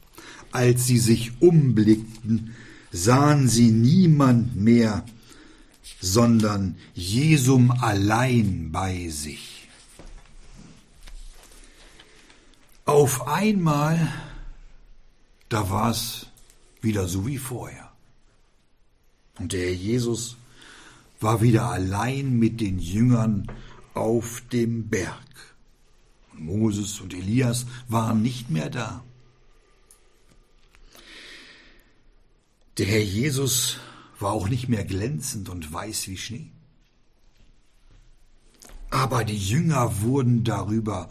als 0.51 0.85
sie 0.85 0.99
sich 0.99 1.41
umblickten, 1.41 2.53
sahen 2.91 3.47
sie 3.49 3.71
niemand 3.71 4.55
mehr, 4.55 5.05
sondern 5.99 6.75
Jesum 6.93 7.71
allein 7.71 8.71
bei 8.71 9.09
sich. 9.09 9.52
Auf 12.93 13.27
einmal, 13.27 14.07
da 15.49 15.67
war 15.71 15.89
es 15.89 16.27
wieder 16.79 17.07
so 17.07 17.25
wie 17.25 17.39
vorher. 17.39 17.91
Und 19.39 19.51
der 19.51 19.61
Herr 19.61 19.73
Jesus 19.73 20.37
war 21.19 21.41
wieder 21.41 21.71
allein 21.71 22.37
mit 22.37 22.61
den 22.61 22.77
Jüngern 22.77 23.51
auf 23.95 24.43
dem 24.51 24.89
Berg. 24.89 25.55
Und 26.33 26.45
Moses 26.45 27.01
und 27.01 27.15
Elias 27.15 27.65
waren 27.87 28.21
nicht 28.21 28.51
mehr 28.51 28.69
da. 28.69 29.03
Der 32.77 32.85
Herr 32.85 33.03
Jesus 33.03 33.77
war 34.19 34.33
auch 34.33 34.47
nicht 34.47 34.69
mehr 34.69 34.85
glänzend 34.85 35.49
und 35.49 35.73
weiß 35.73 36.09
wie 36.09 36.17
Schnee. 36.17 36.51
Aber 38.91 39.23
die 39.23 39.35
Jünger 39.35 40.01
wurden 40.01 40.43
darüber 40.43 41.09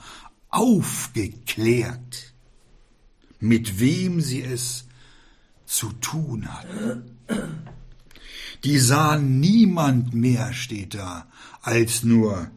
aufgeklärt, 0.52 2.32
mit 3.40 3.80
wem 3.80 4.20
sie 4.20 4.42
es 4.42 4.84
zu 5.66 5.92
tun 5.94 6.46
hatten. 6.46 7.16
Die 8.62 8.78
sahen 8.78 9.40
niemand 9.40 10.14
mehr, 10.14 10.52
steht 10.52 10.94
da, 10.94 11.26
als 11.62 12.04
nur 12.04 12.50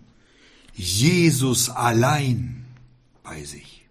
Jesus 0.73 1.69
allein 1.69 2.65
bei 3.23 3.43
sich. 3.43 3.87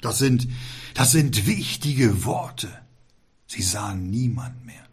Das 0.00 0.18
sind, 0.18 0.48
das 0.94 1.12
sind 1.12 1.46
wichtige 1.46 2.24
Worte. 2.24 2.68
Sie 3.46 3.62
sahen 3.62 4.10
niemand 4.10 4.64
mehr. 4.64 4.86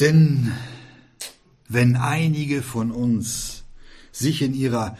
Denn 0.00 0.52
wenn 1.68 1.96
einige 1.96 2.62
von 2.62 2.90
uns 2.90 3.59
sich 4.12 4.42
in 4.42 4.54
ihrer 4.54 4.96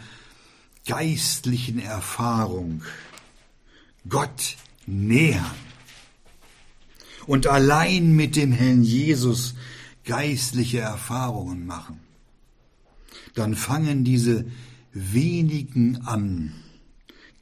geistlichen 0.85 1.79
Erfahrung 1.79 2.83
Gott 4.09 4.57
nähern 4.85 5.55
und 7.27 7.47
allein 7.47 8.13
mit 8.13 8.35
dem 8.35 8.51
Herrn 8.51 8.83
Jesus 8.83 9.55
geistliche 10.03 10.79
Erfahrungen 10.79 11.65
machen, 11.65 11.99
dann 13.35 13.55
fangen 13.55 14.03
diese 14.03 14.45
wenigen 14.91 16.05
an, 16.05 16.53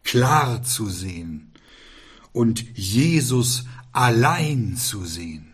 klar 0.03 0.61
zu 0.63 0.89
sehen 0.89 1.51
und 2.33 2.65
Jesus 2.77 3.65
allein 3.91 4.75
zu 4.75 5.05
sehen. 5.05 5.53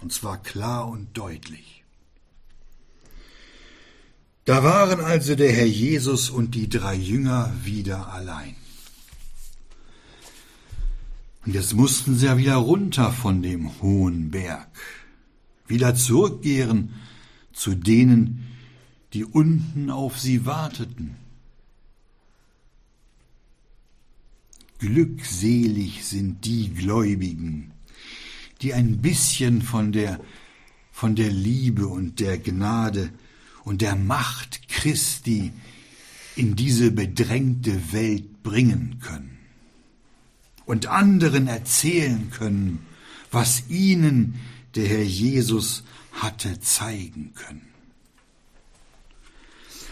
Und 0.00 0.12
zwar 0.12 0.42
klar 0.42 0.88
und 0.88 1.16
deutlich. 1.16 1.79
Da 4.50 4.64
waren 4.64 4.98
also 4.98 5.36
der 5.36 5.52
Herr 5.52 5.64
Jesus 5.64 6.28
und 6.28 6.56
die 6.56 6.68
drei 6.68 6.96
Jünger 6.96 7.54
wieder 7.62 8.12
allein. 8.12 8.56
Und 11.46 11.54
jetzt 11.54 11.72
mussten 11.74 12.16
sie 12.16 12.26
ja 12.26 12.36
wieder 12.36 12.56
runter 12.56 13.12
von 13.12 13.42
dem 13.42 13.80
hohen 13.80 14.32
Berg, 14.32 14.66
wieder 15.68 15.94
zurückkehren 15.94 16.94
zu 17.52 17.76
denen, 17.76 18.48
die 19.12 19.24
unten 19.24 19.88
auf 19.88 20.18
sie 20.18 20.44
warteten. 20.46 21.14
Glückselig 24.80 26.04
sind 26.04 26.44
die 26.44 26.74
Gläubigen, 26.74 27.70
die 28.62 28.74
ein 28.74 29.00
bisschen 29.00 29.62
von 29.62 29.92
der, 29.92 30.18
von 30.90 31.14
der 31.14 31.30
Liebe 31.30 31.86
und 31.86 32.18
der 32.18 32.36
Gnade 32.36 33.10
und 33.64 33.82
der 33.82 33.96
Macht 33.96 34.68
Christi 34.68 35.52
in 36.36 36.56
diese 36.56 36.90
bedrängte 36.90 37.92
Welt 37.92 38.42
bringen 38.42 39.00
können 39.00 39.38
und 40.66 40.86
anderen 40.86 41.48
erzählen 41.48 42.30
können, 42.30 42.78
was 43.30 43.68
ihnen 43.68 44.36
der 44.74 44.86
Herr 44.86 45.02
Jesus 45.02 45.84
hatte 46.12 46.60
zeigen 46.60 47.32
können. 47.34 47.70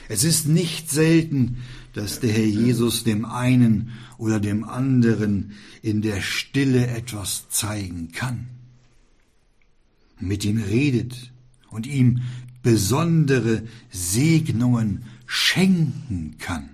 Es 0.09 0.25
ist 0.25 0.47
nicht 0.47 0.91
selten, 0.91 1.59
dass 1.93 2.21
der 2.21 2.33
Herr 2.33 2.47
Jesus 2.47 3.05
dem 3.05 3.25
einen 3.25 3.93
oder 4.17 4.41
dem 4.41 4.65
anderen 4.65 5.53
in 5.83 6.01
der 6.01 6.23
Stille 6.23 6.87
etwas 6.87 7.49
zeigen 7.51 8.13
kann, 8.13 8.49
mit 10.19 10.45
ihm 10.45 10.63
redet 10.63 11.33
und 11.71 11.87
ihm 11.87 12.23
besondere 12.63 13.63
Segnungen 13.91 15.05
schenken 15.27 16.37
kann. 16.39 16.71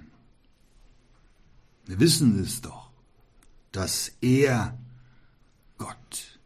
Wir 1.86 2.00
wissen 2.00 2.40
es 2.40 2.60
doch 2.60 2.84
dass 3.74 4.12
er, 4.20 4.78
Gott, 5.78 6.38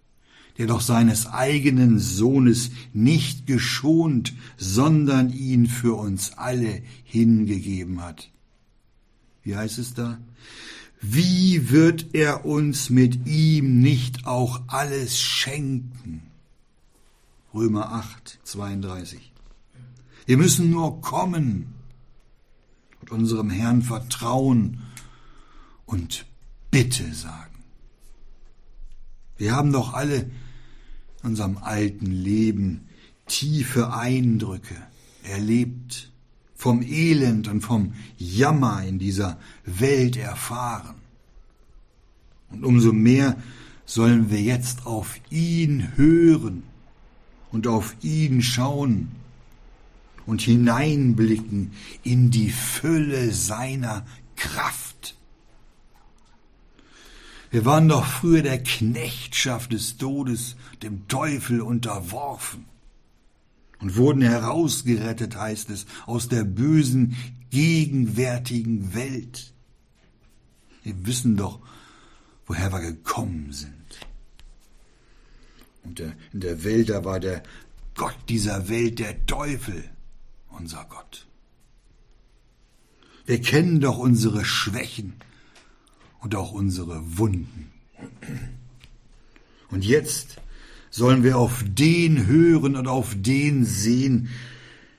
der 0.57 0.67
doch 0.67 0.81
seines 0.81 1.27
eigenen 1.27 1.99
Sohnes 1.99 2.71
nicht 2.95 3.47
geschont, 3.47 4.35
sondern 4.57 5.31
ihn 5.31 5.67
für 5.67 5.95
uns 5.95 6.33
alle 6.33 6.83
hingegeben 7.05 8.01
hat. 8.03 8.31
Wie 9.43 9.57
heißt 9.57 9.79
es 9.79 9.95
da? 9.95 10.19
Wie 11.01 11.71
wird 11.71 12.15
er 12.15 12.45
uns 12.47 12.91
mit 12.91 13.27
ihm 13.27 13.81
nicht 13.81 14.27
auch 14.27 14.63
alles 14.67 15.21
schenken? 15.21 16.23
Römer 17.55 17.93
8, 17.93 18.41
32. 18.45 19.33
Wir 20.27 20.37
müssen 20.37 20.71
nur 20.71 21.01
kommen 21.01 21.75
und 23.01 23.11
unserem 23.11 23.49
Herrn 23.49 23.83
vertrauen 23.83 24.83
und 25.87 26.27
Bitte 26.71 27.15
sagen. 27.15 27.65
Wir 29.39 29.57
haben 29.57 29.73
doch 29.73 29.95
alle 29.95 30.31
in 31.23 31.31
unserem 31.31 31.57
alten 31.57 32.07
Leben 32.07 32.89
tiefe 33.27 33.95
Eindrücke 33.95 34.77
erlebt, 35.23 36.13
vom 36.55 36.83
Elend 36.83 37.49
und 37.49 37.63
vom 37.63 37.95
Jammer 38.19 38.85
in 38.85 38.99
dieser 38.99 39.39
Welt 39.65 40.17
erfahren. 40.17 40.97
Und 42.51 42.65
umso 42.65 42.93
mehr 42.93 43.37
sollen 43.87 44.31
wir 44.31 44.43
jetzt 44.43 44.85
auf 44.85 45.19
ihn 45.31 45.97
hören 45.97 46.65
und 47.53 47.67
auf 47.67 47.97
ihn 48.03 48.43
schauen 48.43 49.09
und 50.27 50.43
hineinblicken 50.43 51.73
in 52.03 52.31
die 52.31 52.51
Fülle 52.51 53.33
seiner 53.33 54.05
Kraft 54.37 54.89
wir 57.51 57.65
waren 57.65 57.89
doch 57.89 58.05
früher 58.05 58.43
der 58.43 58.63
Knechtschaft 58.63 59.73
des 59.73 59.97
Todes, 59.97 60.57
dem 60.83 61.09
Teufel 61.09 61.63
unterworfen 61.63 62.67
und 63.81 63.97
wurden 63.97 64.23
herausgerettet, 64.23 65.37
heißt 65.37 65.71
es, 65.71 65.87
aus 66.05 66.29
der 66.29 66.45
bösen, 66.45 67.17
gegenwärtigen 67.51 68.95
Welt. 68.95 69.55
Wir 70.83 71.07
wissen 71.07 71.37
doch, 71.37 71.61
woher 72.47 72.71
wir 72.71 72.81
gekommen 72.81 73.53
sind. 73.53 73.78
Und 75.85 76.01
in 76.01 76.41
der 76.41 76.65
Welt, 76.65 76.91
da 76.91 77.05
war 77.05 77.21
der 77.21 77.43
Gott 77.95 78.17
dieser 78.29 78.69
Welt, 78.69 79.01
der 79.01 79.27
Teufel, 79.27 79.85
unser 80.49 80.87
Gott. 80.89 81.27
Wir 83.27 83.43
kennen 83.43 83.81
doch 83.81 83.99
unsere 83.99 84.45
Schwächen 84.45 85.15
und 86.21 86.35
auch 86.35 86.53
unsere 86.53 87.19
Wunden. 87.19 87.71
Und 89.71 89.85
jetzt 89.85 90.41
sollen 90.91 91.25
wir 91.25 91.37
auf 91.37 91.65
den 91.67 92.27
hören 92.27 92.77
und 92.77 92.87
auf 92.87 93.15
den 93.17 93.65
sehen, 93.65 94.31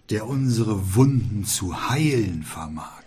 der 0.10 0.28
unsere 0.28 0.96
Wunden 0.96 1.46
zu 1.46 1.90
heilen 1.90 2.44
vermag. 2.44 3.04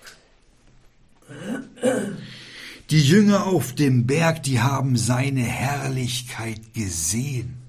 Die 2.91 3.01
Jünger 3.01 3.47
auf 3.47 3.75
dem 3.75 4.07
Berg, 4.07 4.43
die 4.43 4.61
haben 4.61 4.97
seine 4.97 5.43
Herrlichkeit 5.43 6.75
gesehen 6.75 7.62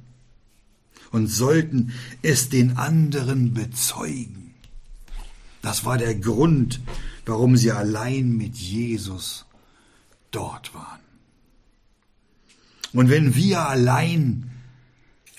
und 1.13 1.27
sollten 1.27 1.93
es 2.23 2.49
den 2.49 2.75
anderen 2.75 3.53
bezeugen. 3.53 4.55
Das 5.61 5.85
war 5.85 5.97
der 5.97 6.15
Grund, 6.15 6.81
warum 7.25 7.55
sie 7.55 7.71
allein 7.71 8.35
mit 8.35 8.57
Jesus 8.57 9.45
dort 10.31 10.73
waren. 10.73 10.99
Und 12.91 13.09
wenn 13.09 13.35
wir 13.35 13.67
allein, 13.69 14.51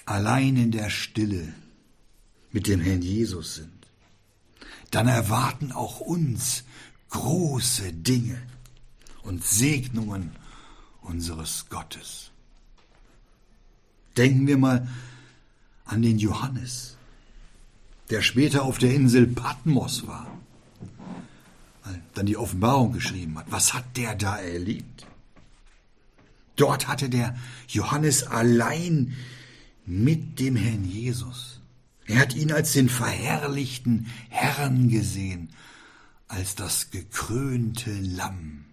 allein 0.06 0.56
in 0.56 0.70
der 0.70 0.90
Stille 0.90 1.52
mit 2.52 2.68
dem 2.68 2.80
Herrn 2.80 3.02
Jesus 3.02 3.56
sind, 3.56 3.70
dann 4.92 5.08
erwarten 5.08 5.72
auch 5.72 5.98
uns 5.98 6.62
große 7.10 7.92
Dinge 7.92 8.40
und 9.24 9.44
Segnungen 9.44 10.30
unseres 11.02 11.66
Gottes. 11.68 12.30
Denken 14.16 14.46
wir 14.46 14.56
mal 14.56 14.88
an 15.84 16.02
den 16.02 16.18
Johannes, 16.18 16.96
der 18.10 18.22
später 18.22 18.62
auf 18.64 18.78
der 18.78 18.94
Insel 18.94 19.26
Patmos 19.26 20.06
war, 20.06 20.26
dann 22.14 22.26
die 22.26 22.36
Offenbarung 22.36 22.92
geschrieben 22.92 23.38
hat. 23.38 23.46
Was 23.50 23.74
hat 23.74 23.96
der 23.96 24.14
da 24.14 24.38
erlebt? 24.38 25.06
Dort 26.56 26.86
hatte 26.88 27.08
der 27.08 27.36
Johannes 27.68 28.22
allein 28.22 29.14
mit 29.84 30.38
dem 30.40 30.56
Herrn 30.56 30.84
Jesus. 30.84 31.60
Er 32.06 32.20
hat 32.20 32.34
ihn 32.34 32.52
als 32.52 32.72
den 32.72 32.88
verherrlichten 32.88 34.06
Herrn 34.28 34.88
gesehen, 34.88 35.50
als 36.28 36.54
das 36.54 36.90
gekrönte 36.90 37.92
Lamm. 38.00 38.64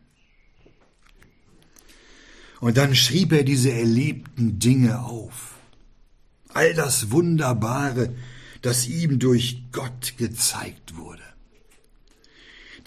Und 2.59 2.77
dann 2.77 2.95
schrieb 2.95 3.31
er 3.31 3.43
diese 3.43 3.71
erlebten 3.71 4.59
Dinge 4.59 4.99
auf. 4.99 5.50
All 6.53 6.73
das 6.73 7.11
Wunderbare, 7.11 8.13
das 8.61 8.87
ihm 8.87 9.19
durch 9.19 9.63
Gott 9.71 10.15
gezeigt 10.17 10.97
wurde. 10.97 11.23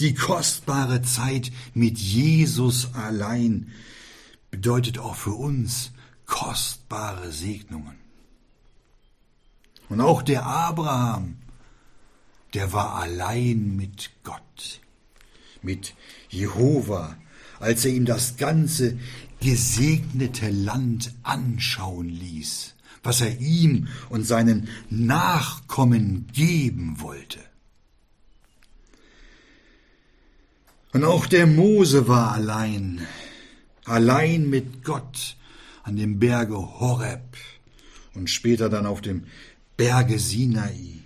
Die 0.00 0.14
kostbare 0.14 1.02
Zeit 1.02 1.52
mit 1.72 1.98
Jesus 1.98 2.94
allein 2.94 3.72
bedeutet 4.50 4.98
auch 4.98 5.14
für 5.14 5.34
uns 5.34 5.92
kostbare 6.26 7.30
Segnungen. 7.32 7.96
Und 9.88 10.00
auch 10.00 10.22
der 10.22 10.46
Abraham, 10.46 11.36
der 12.54 12.72
war 12.72 12.96
allein 12.96 13.76
mit 13.76 14.10
Gott, 14.22 14.80
mit 15.62 15.94
Jehova, 16.28 17.16
als 17.60 17.84
er 17.84 17.92
ihm 17.92 18.04
das 18.04 18.36
ganze 18.36 18.98
gesegnete 19.40 20.50
Land 20.50 21.12
anschauen 21.22 22.08
ließ, 22.08 22.74
was 23.04 23.20
er 23.20 23.38
ihm 23.38 23.86
und 24.08 24.26
seinen 24.26 24.68
Nachkommen 24.90 26.26
geben 26.32 27.00
wollte. 27.00 27.38
Und 30.92 31.04
auch 31.04 31.26
der 31.26 31.46
Mose 31.46 32.08
war 32.08 32.32
allein, 32.32 33.06
allein 33.84 34.48
mit 34.48 34.84
Gott 34.84 35.36
an 35.82 35.96
dem 35.96 36.18
Berge 36.18 36.56
Horeb 36.56 37.36
und 38.14 38.30
später 38.30 38.68
dann 38.68 38.86
auf 38.86 39.00
dem 39.00 39.24
Berge 39.76 40.18
Sinai. 40.18 41.00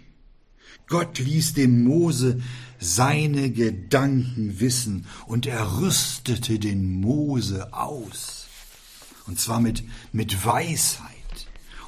Gott 0.87 1.19
ließ 1.19 1.55
dem 1.55 1.85
Mose 1.85 2.41
seine 2.79 3.51
Gedanken 3.51 4.61
wissen 4.61 5.07
und 5.27 5.47
er 5.47 5.81
rüstete 5.81 6.59
den 6.59 7.01
Mose 7.01 7.73
aus. 7.73 8.47
Und 9.27 9.41
zwar 9.41 9.61
mit, 9.61 9.83
mit 10.13 10.45
Weisheit. 10.45 11.18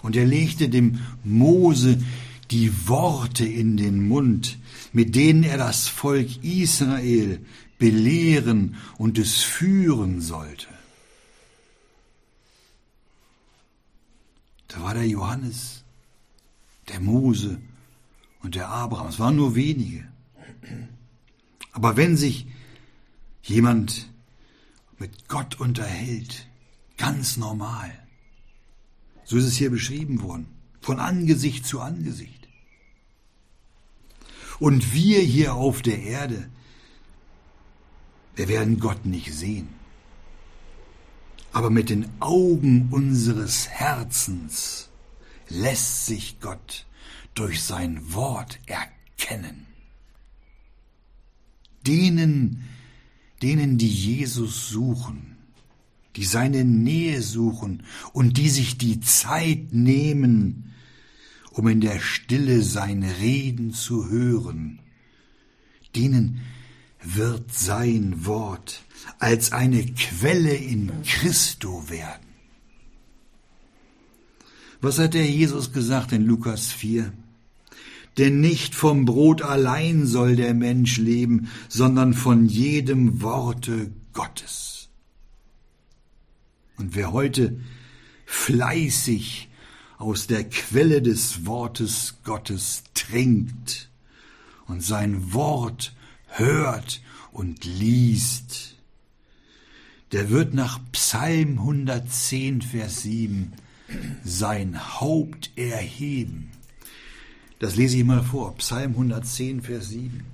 Und 0.03 0.17
er 0.17 0.27
legte 0.27 0.69
dem 0.69 1.01
Mose 1.25 2.03
die 2.51 2.89
Worte 2.89 3.45
in 3.45 3.77
den 3.77 4.09
Mund, 4.09 4.59
mit 4.93 5.15
denen 5.15 5.45
er 5.45 5.59
das 5.59 5.89
Volk 5.89 6.43
Israel 6.43 7.45
belehren 7.79 8.77
und 8.99 9.19
es 9.19 9.41
führen 9.41 10.21
sollte. 10.21 10.67
Da 14.69 14.83
war 14.83 14.95
der 14.95 15.07
Johannes, 15.07 15.83
der 16.89 17.01
Mose 17.01 17.61
und 18.43 18.55
der 18.55 18.69
Abraham. 18.69 19.09
Es 19.09 19.19
waren 19.19 19.37
nur 19.37 19.55
wenige. 19.55 20.07
Aber 21.73 21.97
wenn 21.97 22.17
sich 22.17 22.47
jemand 23.43 24.09
mit 24.99 25.29
Gott 25.29 25.59
unterhält, 25.59 26.47
ganz 26.97 27.37
normal, 27.37 28.00
so 29.31 29.37
ist 29.37 29.45
es 29.45 29.57
hier 29.57 29.71
beschrieben 29.71 30.23
worden, 30.23 30.47
von 30.81 30.99
Angesicht 30.99 31.65
zu 31.65 31.81
Angesicht. 31.81 32.49
Und 34.59 34.93
wir 34.93 35.21
hier 35.21 35.55
auf 35.55 35.83
der 35.83 36.03
Erde, 36.03 36.51
wir 38.37 38.49
werden 38.49 38.79
Gott 38.81 39.07
nicht 39.07 39.33
sehen 39.33 39.81
aber 41.53 41.71
mit 41.71 41.91
den 41.91 42.09
Augen 42.21 42.89
unseres 42.91 43.69
Herzens 43.69 44.89
lässt 45.49 46.07
sich 46.07 46.39
Gott 46.41 46.87
durch 47.35 47.63
sein 47.63 48.13
Wort 48.13 48.61
erkennen. 48.67 49.67
Denen, 51.87 52.69
denen, 53.43 53.79
die 53.79 53.89
Jesus 53.89 54.69
suchen, 54.69 55.30
die 56.17 56.25
seine 56.25 56.65
Nähe 56.65 57.23
suchen 57.23 57.83
und 58.13 58.37
die 58.37 58.49
sich 58.49 58.79
die 58.79 59.01
Zeit 59.01 59.73
nehmen, 59.73 60.73
um 61.53 61.69
in 61.69 61.81
der 61.81 62.01
Stille 62.01 62.63
sein 62.63 63.03
Reden 63.03 63.73
zu 63.73 64.09
hören, 64.09 64.81
denen 65.95 66.41
wird 67.03 67.53
sein 67.53 68.27
Wort 68.27 68.85
als 69.19 69.53
eine 69.53 69.85
Quelle 69.87 70.55
in 70.55 70.93
Christo 71.05 71.89
werden. 71.89 72.31
Was 74.81 74.99
hat 74.99 75.15
der 75.15 75.27
Jesus 75.27 75.73
gesagt 75.73 76.13
in 76.13 76.25
Lukas 76.25 76.73
4? 76.73 77.13
Denn 78.19 78.41
nicht 78.41 78.75
vom 78.75 79.05
Brot 79.05 79.43
allein 79.43 80.07
soll 80.07 80.37
der 80.37 80.55
Mensch 80.55 80.97
leben, 80.99 81.49
sondern 81.69 82.15
von 82.15 82.47
jedem 82.47 83.23
Worte 83.23 83.93
Gottes. 84.13 84.80
Und 86.81 86.95
wer 86.95 87.13
heute 87.13 87.61
fleißig 88.25 89.51
aus 89.99 90.27
der 90.27 90.49
Quelle 90.49 91.03
des 91.03 91.45
Wortes 91.45 92.21
Gottes 92.25 92.85
trinkt 92.95 93.91
und 94.67 94.83
sein 94.83 95.35
Wort 95.35 95.95
hört 96.29 97.03
und 97.33 97.67
liest, 97.67 98.77
der 100.13 100.31
wird 100.31 100.55
nach 100.55 100.81
Psalm 100.93 101.59
110, 101.59 102.63
Vers 102.63 103.03
7 103.03 103.53
sein 104.25 105.01
Haupt 105.01 105.51
erheben. 105.57 106.51
Das 107.59 107.77
lese 107.77 107.99
ich 107.99 108.05
mal 108.05 108.23
vor. 108.23 108.57
Psalm 108.57 108.93
110, 108.93 109.61
Vers 109.61 109.91
7. 109.91 110.25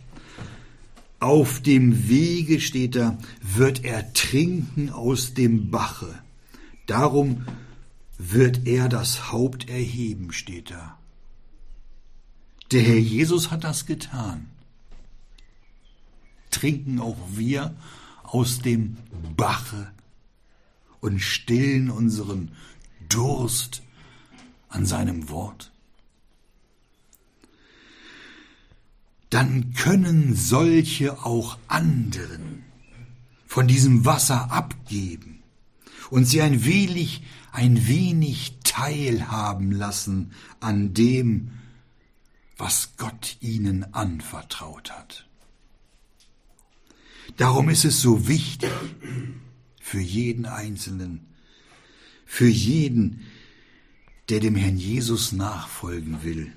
Auf 1.18 1.60
dem 1.60 2.08
Wege 2.08 2.60
steht 2.60 2.94
da, 2.94 3.18
wird 3.42 3.84
er 3.84 4.12
trinken 4.12 4.90
aus 4.90 5.34
dem 5.34 5.72
Bache. 5.72 6.20
Darum 6.86 7.46
wird 8.18 8.66
er 8.66 8.88
das 8.88 9.32
Haupt 9.32 9.68
erheben, 9.68 10.32
steht 10.32 10.70
da. 10.70 10.98
Der 12.72 12.82
Herr 12.82 12.98
Jesus 12.98 13.50
hat 13.50 13.64
das 13.64 13.86
getan 13.86 14.48
trinken 16.56 17.00
auch 17.00 17.18
wir 17.32 17.76
aus 18.22 18.60
dem 18.60 18.96
Bache 19.36 19.92
und 21.00 21.20
stillen 21.20 21.90
unseren 21.90 22.52
Durst 23.10 23.82
an 24.70 24.86
seinem 24.86 25.28
Wort. 25.28 25.70
Dann 29.28 29.74
können 29.74 30.34
solche 30.34 31.24
auch 31.26 31.58
anderen 31.68 32.64
von 33.46 33.68
diesem 33.68 34.06
Wasser 34.06 34.50
abgeben 34.50 35.35
und 36.10 36.24
sie 36.24 36.42
ein 36.42 36.64
wenig, 36.64 37.22
ein 37.52 37.86
wenig 37.86 38.58
teilhaben 38.64 39.72
lassen 39.72 40.32
an 40.60 40.94
dem, 40.94 41.52
was 42.56 42.96
Gott 42.96 43.36
ihnen 43.40 43.94
anvertraut 43.94 44.90
hat. 44.90 45.26
Darum 47.36 47.68
ist 47.68 47.84
es 47.84 48.00
so 48.00 48.28
wichtig 48.28 48.70
für 49.80 50.00
jeden 50.00 50.46
Einzelnen, 50.46 51.26
für 52.24 52.48
jeden, 52.48 53.20
der 54.28 54.40
dem 54.40 54.56
Herrn 54.56 54.76
Jesus 54.76 55.32
nachfolgen 55.32 56.22
will, 56.22 56.52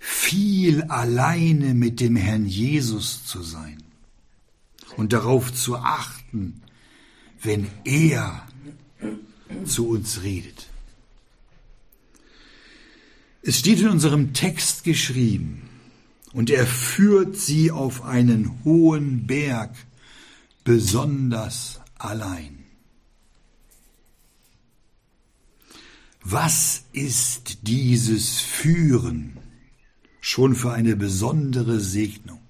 viel 0.00 0.82
alleine 0.84 1.74
mit 1.74 2.00
dem 2.00 2.16
Herrn 2.16 2.46
Jesus 2.46 3.24
zu 3.26 3.42
sein 3.42 3.82
und 4.96 5.12
darauf 5.12 5.52
zu 5.54 5.76
achten, 5.76 6.62
wenn 7.44 7.70
er 7.84 8.46
zu 9.66 9.88
uns 9.88 10.22
redet. 10.22 10.68
Es 13.42 13.58
steht 13.58 13.80
in 13.80 13.88
unserem 13.88 14.32
Text 14.32 14.84
geschrieben, 14.84 15.68
und 16.32 16.50
er 16.50 16.66
führt 16.66 17.36
sie 17.36 17.70
auf 17.70 18.02
einen 18.02 18.64
hohen 18.64 19.26
Berg, 19.26 19.72
besonders 20.64 21.80
allein. 21.96 22.64
Was 26.22 26.84
ist 26.92 27.58
dieses 27.62 28.40
Führen 28.40 29.38
schon 30.20 30.56
für 30.56 30.72
eine 30.72 30.96
besondere 30.96 31.78
Segnung? 31.78 32.40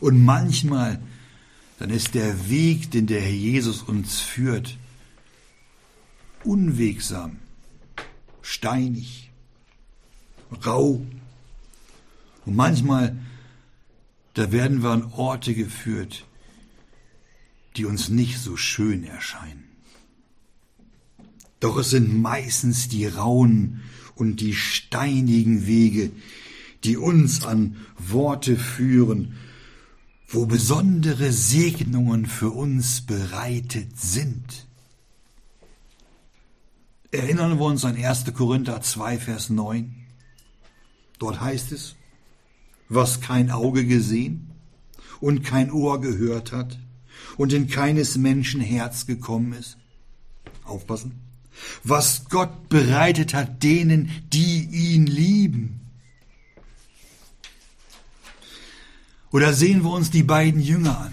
Und 0.00 0.24
manchmal, 0.24 1.00
dann 1.84 1.94
ist 1.94 2.14
der 2.14 2.48
Weg, 2.48 2.92
den 2.92 3.06
der 3.06 3.20
Herr 3.20 3.28
Jesus 3.28 3.82
uns 3.82 4.18
führt, 4.18 4.78
unwegsam, 6.42 7.36
steinig, 8.40 9.30
rau. 10.64 11.04
Und 12.46 12.56
manchmal, 12.56 13.18
da 14.32 14.50
werden 14.50 14.82
wir 14.82 14.92
an 14.92 15.12
Orte 15.12 15.54
geführt, 15.54 16.24
die 17.76 17.84
uns 17.84 18.08
nicht 18.08 18.38
so 18.38 18.56
schön 18.56 19.04
erscheinen. 19.04 19.64
Doch 21.60 21.76
es 21.76 21.90
sind 21.90 22.18
meistens 22.18 22.88
die 22.88 23.04
rauen 23.04 23.82
und 24.14 24.40
die 24.40 24.54
steinigen 24.54 25.66
Wege, 25.66 26.12
die 26.82 26.96
uns 26.96 27.44
an 27.44 27.76
Worte 27.98 28.56
führen, 28.56 29.34
wo 30.34 30.46
besondere 30.46 31.30
Segnungen 31.30 32.26
für 32.26 32.50
uns 32.50 33.02
bereitet 33.02 33.96
sind. 33.98 34.66
Erinnern 37.12 37.58
wir 37.58 37.66
uns 37.66 37.84
an 37.84 37.96
1. 37.96 38.34
Korinther 38.34 38.80
2, 38.80 39.18
Vers 39.18 39.50
9. 39.50 39.94
Dort 41.20 41.40
heißt 41.40 41.70
es, 41.70 41.94
was 42.88 43.20
kein 43.20 43.52
Auge 43.52 43.86
gesehen 43.86 44.50
und 45.20 45.44
kein 45.44 45.70
Ohr 45.70 46.00
gehört 46.00 46.50
hat 46.50 46.80
und 47.36 47.52
in 47.52 47.68
keines 47.68 48.16
Menschen 48.16 48.60
Herz 48.60 49.06
gekommen 49.06 49.52
ist. 49.52 49.78
Aufpassen. 50.64 51.20
Was 51.84 52.28
Gott 52.28 52.68
bereitet 52.68 53.34
hat 53.34 53.62
denen, 53.62 54.10
die 54.32 54.64
ihn 54.64 55.06
lieben. 55.06 55.83
Oder 59.34 59.52
sehen 59.52 59.82
wir 59.82 59.90
uns 59.90 60.12
die 60.12 60.22
beiden 60.22 60.60
Jünger 60.60 60.96
an. 60.96 61.12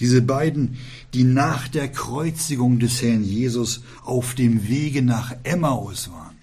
Diese 0.00 0.20
beiden, 0.20 0.78
die 1.14 1.22
nach 1.22 1.68
der 1.68 1.86
Kreuzigung 1.86 2.80
des 2.80 3.02
Herrn 3.02 3.22
Jesus 3.22 3.82
auf 4.02 4.34
dem 4.34 4.66
Wege 4.66 5.00
nach 5.00 5.32
Emmaus 5.44 6.10
waren. 6.10 6.34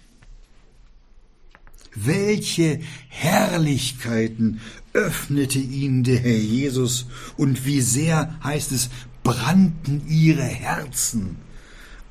Welche 1.94 2.80
Herrlichkeiten 3.10 4.62
öffnete 4.94 5.60
ihnen 5.60 6.06
der 6.06 6.20
Herr 6.20 6.38
Jesus 6.40 7.08
und 7.36 7.66
wie 7.66 7.82
sehr, 7.82 8.40
heißt 8.42 8.72
es, 8.72 8.90
brannten 9.24 10.08
ihre 10.08 10.46
Herzen, 10.46 11.36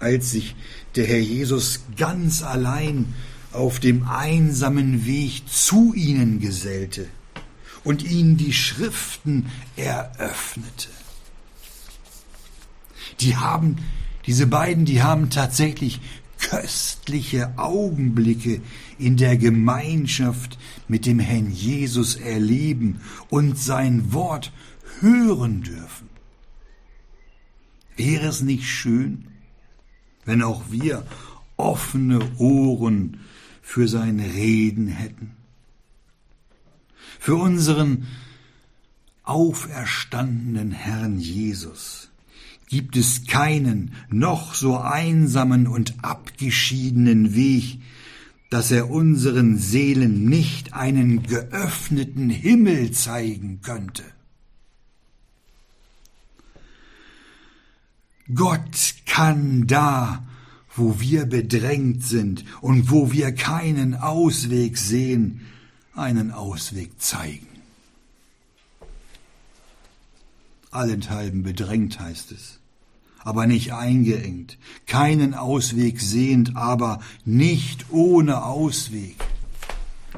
als 0.01 0.33
sich 0.33 0.55
der 0.97 1.07
Herr 1.07 1.19
Jesus 1.19 1.81
ganz 1.97 2.43
allein 2.43 3.15
auf 3.53 3.81
dem 3.81 4.07
einsamen 4.07 5.07
Weg 5.07 5.49
zu 5.49 5.95
ihnen 5.95 6.41
gesellte 6.41 7.07
und 7.85 8.03
ihnen 8.03 8.37
die 8.37 8.53
Schriften 8.53 9.47
eröffnete 9.77 10.89
die 13.21 13.37
haben, 13.37 13.77
diese 14.27 14.47
beiden, 14.47 14.85
die 14.85 15.03
haben 15.03 15.31
tatsächlich 15.31 16.01
köstliche 16.39 17.59
Augenblicke 17.59 18.63
in 18.99 19.17
der 19.17 19.37
Gemeinschaft 19.37 20.59
mit 20.89 21.07
dem 21.07 21.19
Herrn 21.19 21.51
Jesus 21.51 22.17
erleben 22.17 23.01
und 23.29 23.59
sein 23.59 24.13
Wort 24.13 24.53
hören 25.01 25.63
dürfen. 25.63 26.09
Wäre 27.97 28.29
es 28.29 28.41
nicht 28.41 28.67
schön, 28.67 29.27
wenn 30.25 30.43
auch 30.43 30.65
wir 30.71 31.07
offene 31.57 32.21
Ohren 32.39 33.21
für 33.61 33.87
sein 33.87 34.21
Reden 34.21 34.89
hätten? 34.89 35.37
Für 37.21 37.37
unseren 37.37 38.07
auferstandenen 39.25 40.73
Herrn 40.73 41.19
Jesus 41.19 42.09
gibt 42.67 42.97
es 42.97 43.27
keinen 43.27 43.93
noch 44.09 44.55
so 44.55 44.79
einsamen 44.79 45.67
und 45.67 46.03
abgeschiedenen 46.03 47.35
Weg, 47.35 47.79
dass 48.49 48.71
er 48.71 48.89
unseren 48.91 49.59
Seelen 49.59 50.31
nicht 50.31 50.73
einen 50.73 51.23
geöffneten 51.23 52.31
Himmel 52.31 52.91
zeigen 52.93 53.61
könnte. 53.61 54.03
Gott 58.35 58.95
kann 59.05 59.67
da, 59.67 60.27
wo 60.75 61.01
wir 61.01 61.27
bedrängt 61.27 62.03
sind 62.03 62.47
und 62.63 62.91
wo 62.91 63.13
wir 63.13 63.33
keinen 63.33 63.95
Ausweg 63.95 64.79
sehen, 64.79 65.43
einen 65.95 66.31
Ausweg 66.31 67.01
zeigen. 67.01 67.47
Allenthalben 70.71 71.43
bedrängt 71.43 71.99
heißt 71.99 72.33
es 72.33 72.61
aber 73.23 73.47
nicht 73.47 73.73
eingeengt, 73.73 74.57
keinen 74.87 75.35
Ausweg 75.35 76.01
sehend, 76.01 76.57
aber 76.57 77.01
nicht 77.25 77.87
ohne 77.91 78.45
Ausweg. 78.45 79.17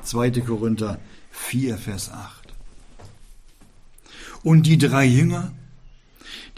2. 0.03 0.31
Korinther 0.43 0.99
4, 1.31 1.79
Vers 1.79 2.11
8. 2.11 2.55
Und 4.43 4.67
die 4.67 4.79
drei 4.79 5.05
Jünger, 5.05 5.53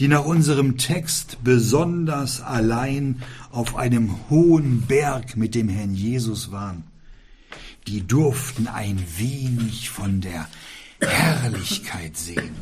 die 0.00 0.08
nach 0.08 0.24
unserem 0.24 0.76
Text 0.76 1.38
besonders 1.44 2.40
allein 2.40 3.22
auf 3.50 3.76
einem 3.76 4.14
hohen 4.28 4.82
Berg 4.82 5.36
mit 5.36 5.54
dem 5.54 5.68
Herrn 5.68 5.94
Jesus 5.94 6.50
waren, 6.50 6.84
die 7.86 8.06
durften 8.06 8.66
ein 8.66 9.02
wenig 9.16 9.90
von 9.90 10.20
der 10.20 10.48
Herrlichkeit 11.00 12.16
sehen, 12.16 12.56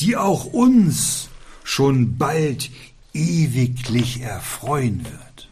die 0.00 0.16
auch 0.16 0.44
uns 0.44 1.28
schon 1.64 2.16
bald 2.16 2.70
ewiglich 3.12 4.20
erfreuen 4.20 5.04
wird. 5.04 5.48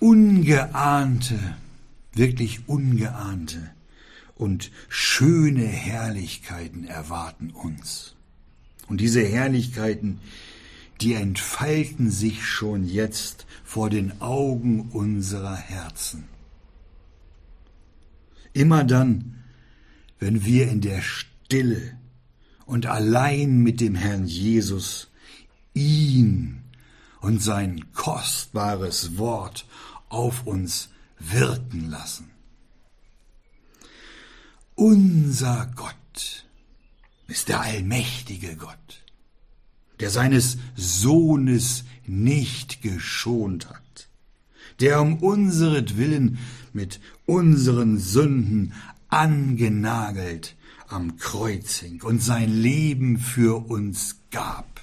Ungeahnte, 0.00 1.56
wirklich 2.12 2.68
ungeahnte 2.68 3.70
und 4.36 4.70
schöne 4.88 5.66
Herrlichkeiten 5.66 6.84
erwarten 6.84 7.50
uns. 7.50 8.14
Und 8.86 9.00
diese 9.00 9.22
Herrlichkeiten, 9.22 10.20
die 11.00 11.14
entfalten 11.14 12.10
sich 12.10 12.44
schon 12.44 12.84
jetzt 12.84 13.46
vor 13.64 13.90
den 13.90 14.20
Augen 14.20 14.90
unserer 14.90 15.56
Herzen. 15.56 16.24
Immer 18.52 18.84
dann, 18.84 19.44
wenn 20.18 20.44
wir 20.44 20.68
in 20.68 20.80
der 20.80 21.00
Stille 21.02 21.96
und 22.66 22.86
allein 22.86 23.58
mit 23.58 23.80
dem 23.80 23.94
Herrn 23.94 24.26
Jesus 24.26 25.08
ihn 25.74 26.62
und 27.20 27.42
sein 27.42 27.92
kostbares 27.92 29.16
Wort 29.16 29.66
auf 30.08 30.46
uns 30.46 30.88
wirken 31.18 31.90
lassen. 31.90 32.30
Unser 34.74 35.70
Gott 35.74 36.46
ist 37.26 37.48
der 37.48 37.60
allmächtige 37.60 38.56
Gott, 38.56 38.97
der 40.00 40.10
seines 40.10 40.58
Sohnes 40.76 41.84
nicht 42.06 42.82
geschont 42.82 43.68
hat, 43.68 44.08
der 44.80 45.00
um 45.02 45.18
unseretwillen 45.18 46.38
mit 46.72 47.00
unseren 47.26 47.98
Sünden 47.98 48.72
angenagelt 49.08 50.56
am 50.88 51.16
Kreuz 51.18 51.78
hing 51.78 52.02
und 52.02 52.22
sein 52.22 52.50
Leben 52.50 53.18
für 53.18 53.68
uns 53.68 54.20
gab. 54.30 54.80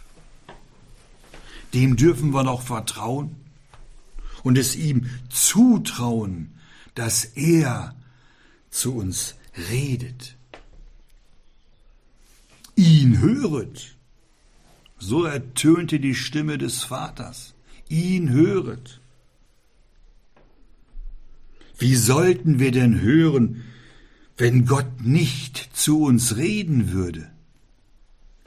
Dem 1.74 1.96
dürfen 1.96 2.32
wir 2.32 2.44
doch 2.44 2.62
vertrauen 2.62 3.36
und 4.44 4.58
es 4.58 4.76
ihm 4.76 5.10
zutrauen, 5.30 6.52
dass 6.94 7.26
er 7.26 7.96
zu 8.70 8.96
uns 8.96 9.36
redet. 9.70 10.36
Ihn 12.76 13.20
höret. 13.20 13.95
So 14.98 15.24
ertönte 15.26 16.00
die 16.00 16.16
Stimme 16.16 16.58
des 16.58 16.84
Vaters. 16.84 17.54
Ihn 17.90 18.30
höret. 18.30 19.02
Wie 21.78 21.96
sollten 21.96 22.60
wir 22.60 22.72
denn 22.72 23.02
hören, 23.02 23.64
wenn 24.38 24.66
Gott 24.66 25.02
nicht 25.02 25.70
zu 25.76 26.02
uns 26.02 26.36
reden 26.36 26.92
würde. 26.92 27.32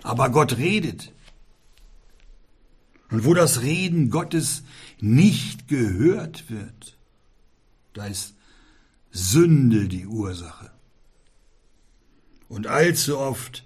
Aber 0.03 0.31
Gott 0.31 0.59
redet. 0.59 1.13
Und 3.11 3.25
wo 3.25 3.35
das 3.35 3.63
Reden 3.63 4.11
Gottes 4.11 4.65
nicht 5.01 5.67
gehört 5.69 6.51
wird, 6.51 6.99
da 7.95 8.07
ist 8.07 8.35
Sünde 9.11 9.89
die 9.89 10.07
Ursache. 10.07 10.71
Und 12.49 12.67
allzu 12.67 13.19
oft 13.19 13.65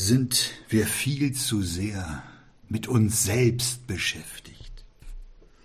sind 0.00 0.52
wir 0.70 0.86
viel 0.86 1.32
zu 1.32 1.60
sehr 1.60 2.22
mit 2.70 2.88
uns 2.88 3.22
selbst 3.22 3.86
beschäftigt 3.86 4.86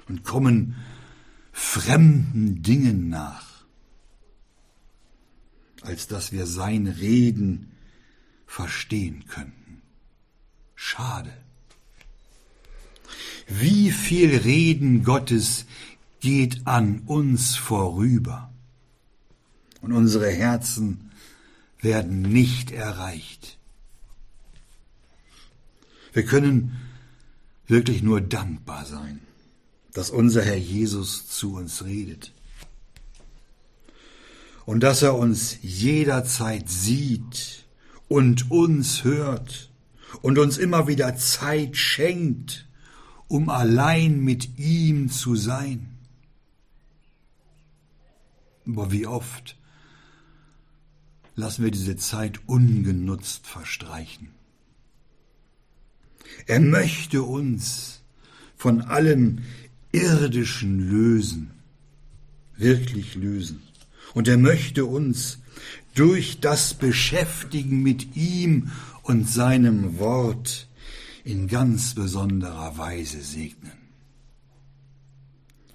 und 0.09 0.25
kommen 0.25 0.75
fremden 1.53 2.61
Dingen 2.61 3.07
nach, 3.07 3.63
als 5.83 6.07
dass 6.07 6.33
wir 6.33 6.47
sein 6.47 6.87
Reden 6.87 7.71
verstehen 8.45 9.23
könnten. 9.27 9.81
Schade. 10.75 11.31
Wie 13.47 13.89
viel 13.89 14.35
Reden 14.35 15.05
Gottes 15.05 15.65
geht 16.19 16.67
an 16.67 17.03
uns 17.05 17.55
vorüber 17.55 18.51
und 19.79 19.93
unsere 19.93 20.29
Herzen 20.29 21.11
werden 21.79 22.21
nicht 22.21 22.71
erreicht. 22.71 23.54
Wir 26.15 26.23
können 26.23 26.77
wirklich 27.67 28.01
nur 28.01 28.21
dankbar 28.21 28.85
sein, 28.85 29.19
dass 29.91 30.11
unser 30.11 30.43
Herr 30.43 30.55
Jesus 30.55 31.27
zu 31.27 31.55
uns 31.55 31.83
redet 31.83 32.31
und 34.65 34.79
dass 34.79 35.01
er 35.01 35.15
uns 35.15 35.57
jederzeit 35.61 36.69
sieht 36.69 37.65
und 38.07 38.49
uns 38.49 39.03
hört 39.03 39.69
und 40.21 40.37
uns 40.37 40.57
immer 40.57 40.87
wieder 40.87 41.17
Zeit 41.17 41.75
schenkt, 41.75 42.65
um 43.27 43.49
allein 43.49 44.21
mit 44.21 44.57
ihm 44.57 45.09
zu 45.09 45.35
sein. 45.35 45.97
Aber 48.65 48.93
wie 48.93 49.05
oft 49.05 49.57
lassen 51.35 51.65
wir 51.65 51.71
diese 51.71 51.97
Zeit 51.97 52.39
ungenutzt 52.47 53.45
verstreichen. 53.45 54.29
Er 56.47 56.59
möchte 56.59 57.23
uns 57.23 58.01
von 58.55 58.81
allem 58.81 59.39
Irdischen 59.91 60.89
lösen, 60.89 61.51
wirklich 62.57 63.15
lösen. 63.15 63.61
Und 64.13 64.27
er 64.27 64.37
möchte 64.37 64.85
uns 64.85 65.39
durch 65.93 66.39
das 66.39 66.73
Beschäftigen 66.73 67.81
mit 67.81 68.15
ihm 68.15 68.71
und 69.03 69.29
seinem 69.29 69.99
Wort 69.99 70.67
in 71.23 71.47
ganz 71.47 71.95
besonderer 71.95 72.77
Weise 72.77 73.21
segnen. 73.21 73.71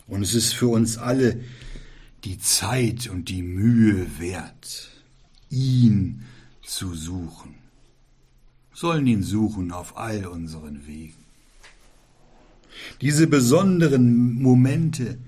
Und 0.07 0.22
es 0.22 0.34
ist 0.34 0.55
für 0.55 0.68
uns 0.68 0.98
alle 0.98 1.40
die 2.24 2.38
Zeit 2.38 3.09
und 3.09 3.28
die 3.28 3.42
Mühe 3.42 4.07
wert, 4.18 4.90
ihn 5.48 6.24
zu 6.62 6.94
suchen. 6.94 7.59
Sollen 8.81 9.07
ihn 9.07 9.22
suchen 9.22 9.72
auf 9.72 9.99
all 9.99 10.24
unseren 10.24 10.87
Wegen. 10.87 11.22
Diese 13.03 13.26
besonderen 13.26 14.41
Momente, 14.41 15.18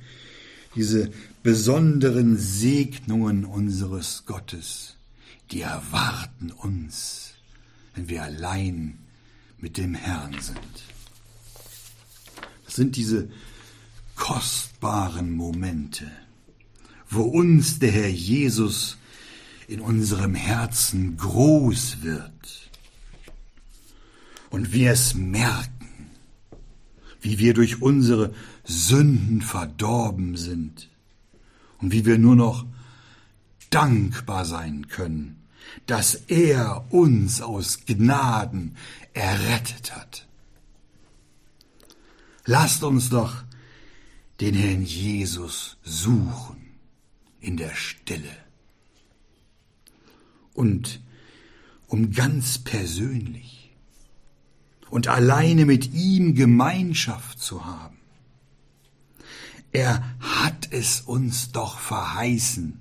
diese 0.74 1.10
besonderen 1.42 2.38
Segnungen 2.38 3.44
unseres 3.44 4.22
Gottes, 4.24 4.96
die 5.50 5.60
erwarten 5.60 6.50
uns, 6.50 7.34
wenn 7.94 8.08
wir 8.08 8.22
allein 8.22 8.96
mit 9.58 9.76
dem 9.76 9.94
Herrn 9.94 10.34
sind. 10.40 10.58
Das 12.64 12.76
sind 12.76 12.96
diese 12.96 13.28
kostbaren 14.16 15.30
Momente, 15.30 16.10
wo 17.10 17.24
uns 17.24 17.80
der 17.80 17.90
Herr 17.90 18.08
Jesus 18.08 18.96
in 19.68 19.80
unserem 19.80 20.34
Herzen 20.34 21.18
groß 21.18 22.00
wird 22.00 22.71
und 24.52 24.72
wir 24.72 24.92
es 24.92 25.14
merken, 25.14 26.10
wie 27.22 27.38
wir 27.38 27.54
durch 27.54 27.80
unsere 27.80 28.34
Sünden 28.64 29.40
verdorben 29.40 30.36
sind 30.36 30.90
und 31.78 31.90
wie 31.90 32.04
wir 32.04 32.18
nur 32.18 32.36
noch 32.36 32.66
dankbar 33.70 34.44
sein 34.44 34.88
können, 34.88 35.42
dass 35.86 36.14
er 36.14 36.84
uns 36.90 37.40
aus 37.40 37.86
Gnaden 37.86 38.76
errettet 39.14 39.96
hat. 39.96 40.28
Lasst 42.44 42.84
uns 42.84 43.08
doch 43.08 43.44
den 44.40 44.54
Herrn 44.54 44.82
Jesus 44.82 45.78
suchen 45.82 46.74
in 47.40 47.56
der 47.56 47.74
Stille. 47.74 48.36
Und 50.52 51.00
um 51.86 52.12
ganz 52.12 52.58
persönlich 52.58 53.61
und 54.92 55.08
alleine 55.08 55.64
mit 55.64 55.94
ihm 55.94 56.34
Gemeinschaft 56.34 57.40
zu 57.40 57.64
haben. 57.64 57.96
Er 59.72 60.04
hat 60.20 60.68
es 60.70 61.00
uns 61.00 61.50
doch 61.50 61.78
verheißen. 61.78 62.78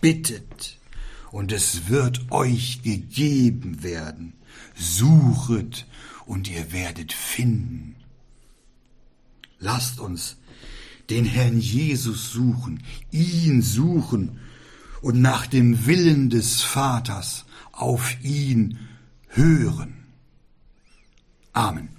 Bittet, 0.00 0.78
und 1.32 1.50
es 1.50 1.88
wird 1.88 2.30
euch 2.30 2.82
gegeben 2.82 3.82
werden. 3.82 4.34
Suchet, 4.76 5.86
und 6.24 6.48
ihr 6.48 6.70
werdet 6.70 7.12
finden. 7.12 7.96
Lasst 9.58 9.98
uns 9.98 10.36
den 11.10 11.24
Herrn 11.24 11.58
Jesus 11.58 12.30
suchen, 12.30 12.84
ihn 13.10 13.60
suchen 13.60 14.38
und 15.02 15.20
nach 15.20 15.48
dem 15.48 15.86
Willen 15.86 16.30
des 16.30 16.62
Vaters 16.62 17.44
auf 17.72 18.22
ihn 18.22 18.78
hören. 19.26 19.95
Amen. 21.56 21.95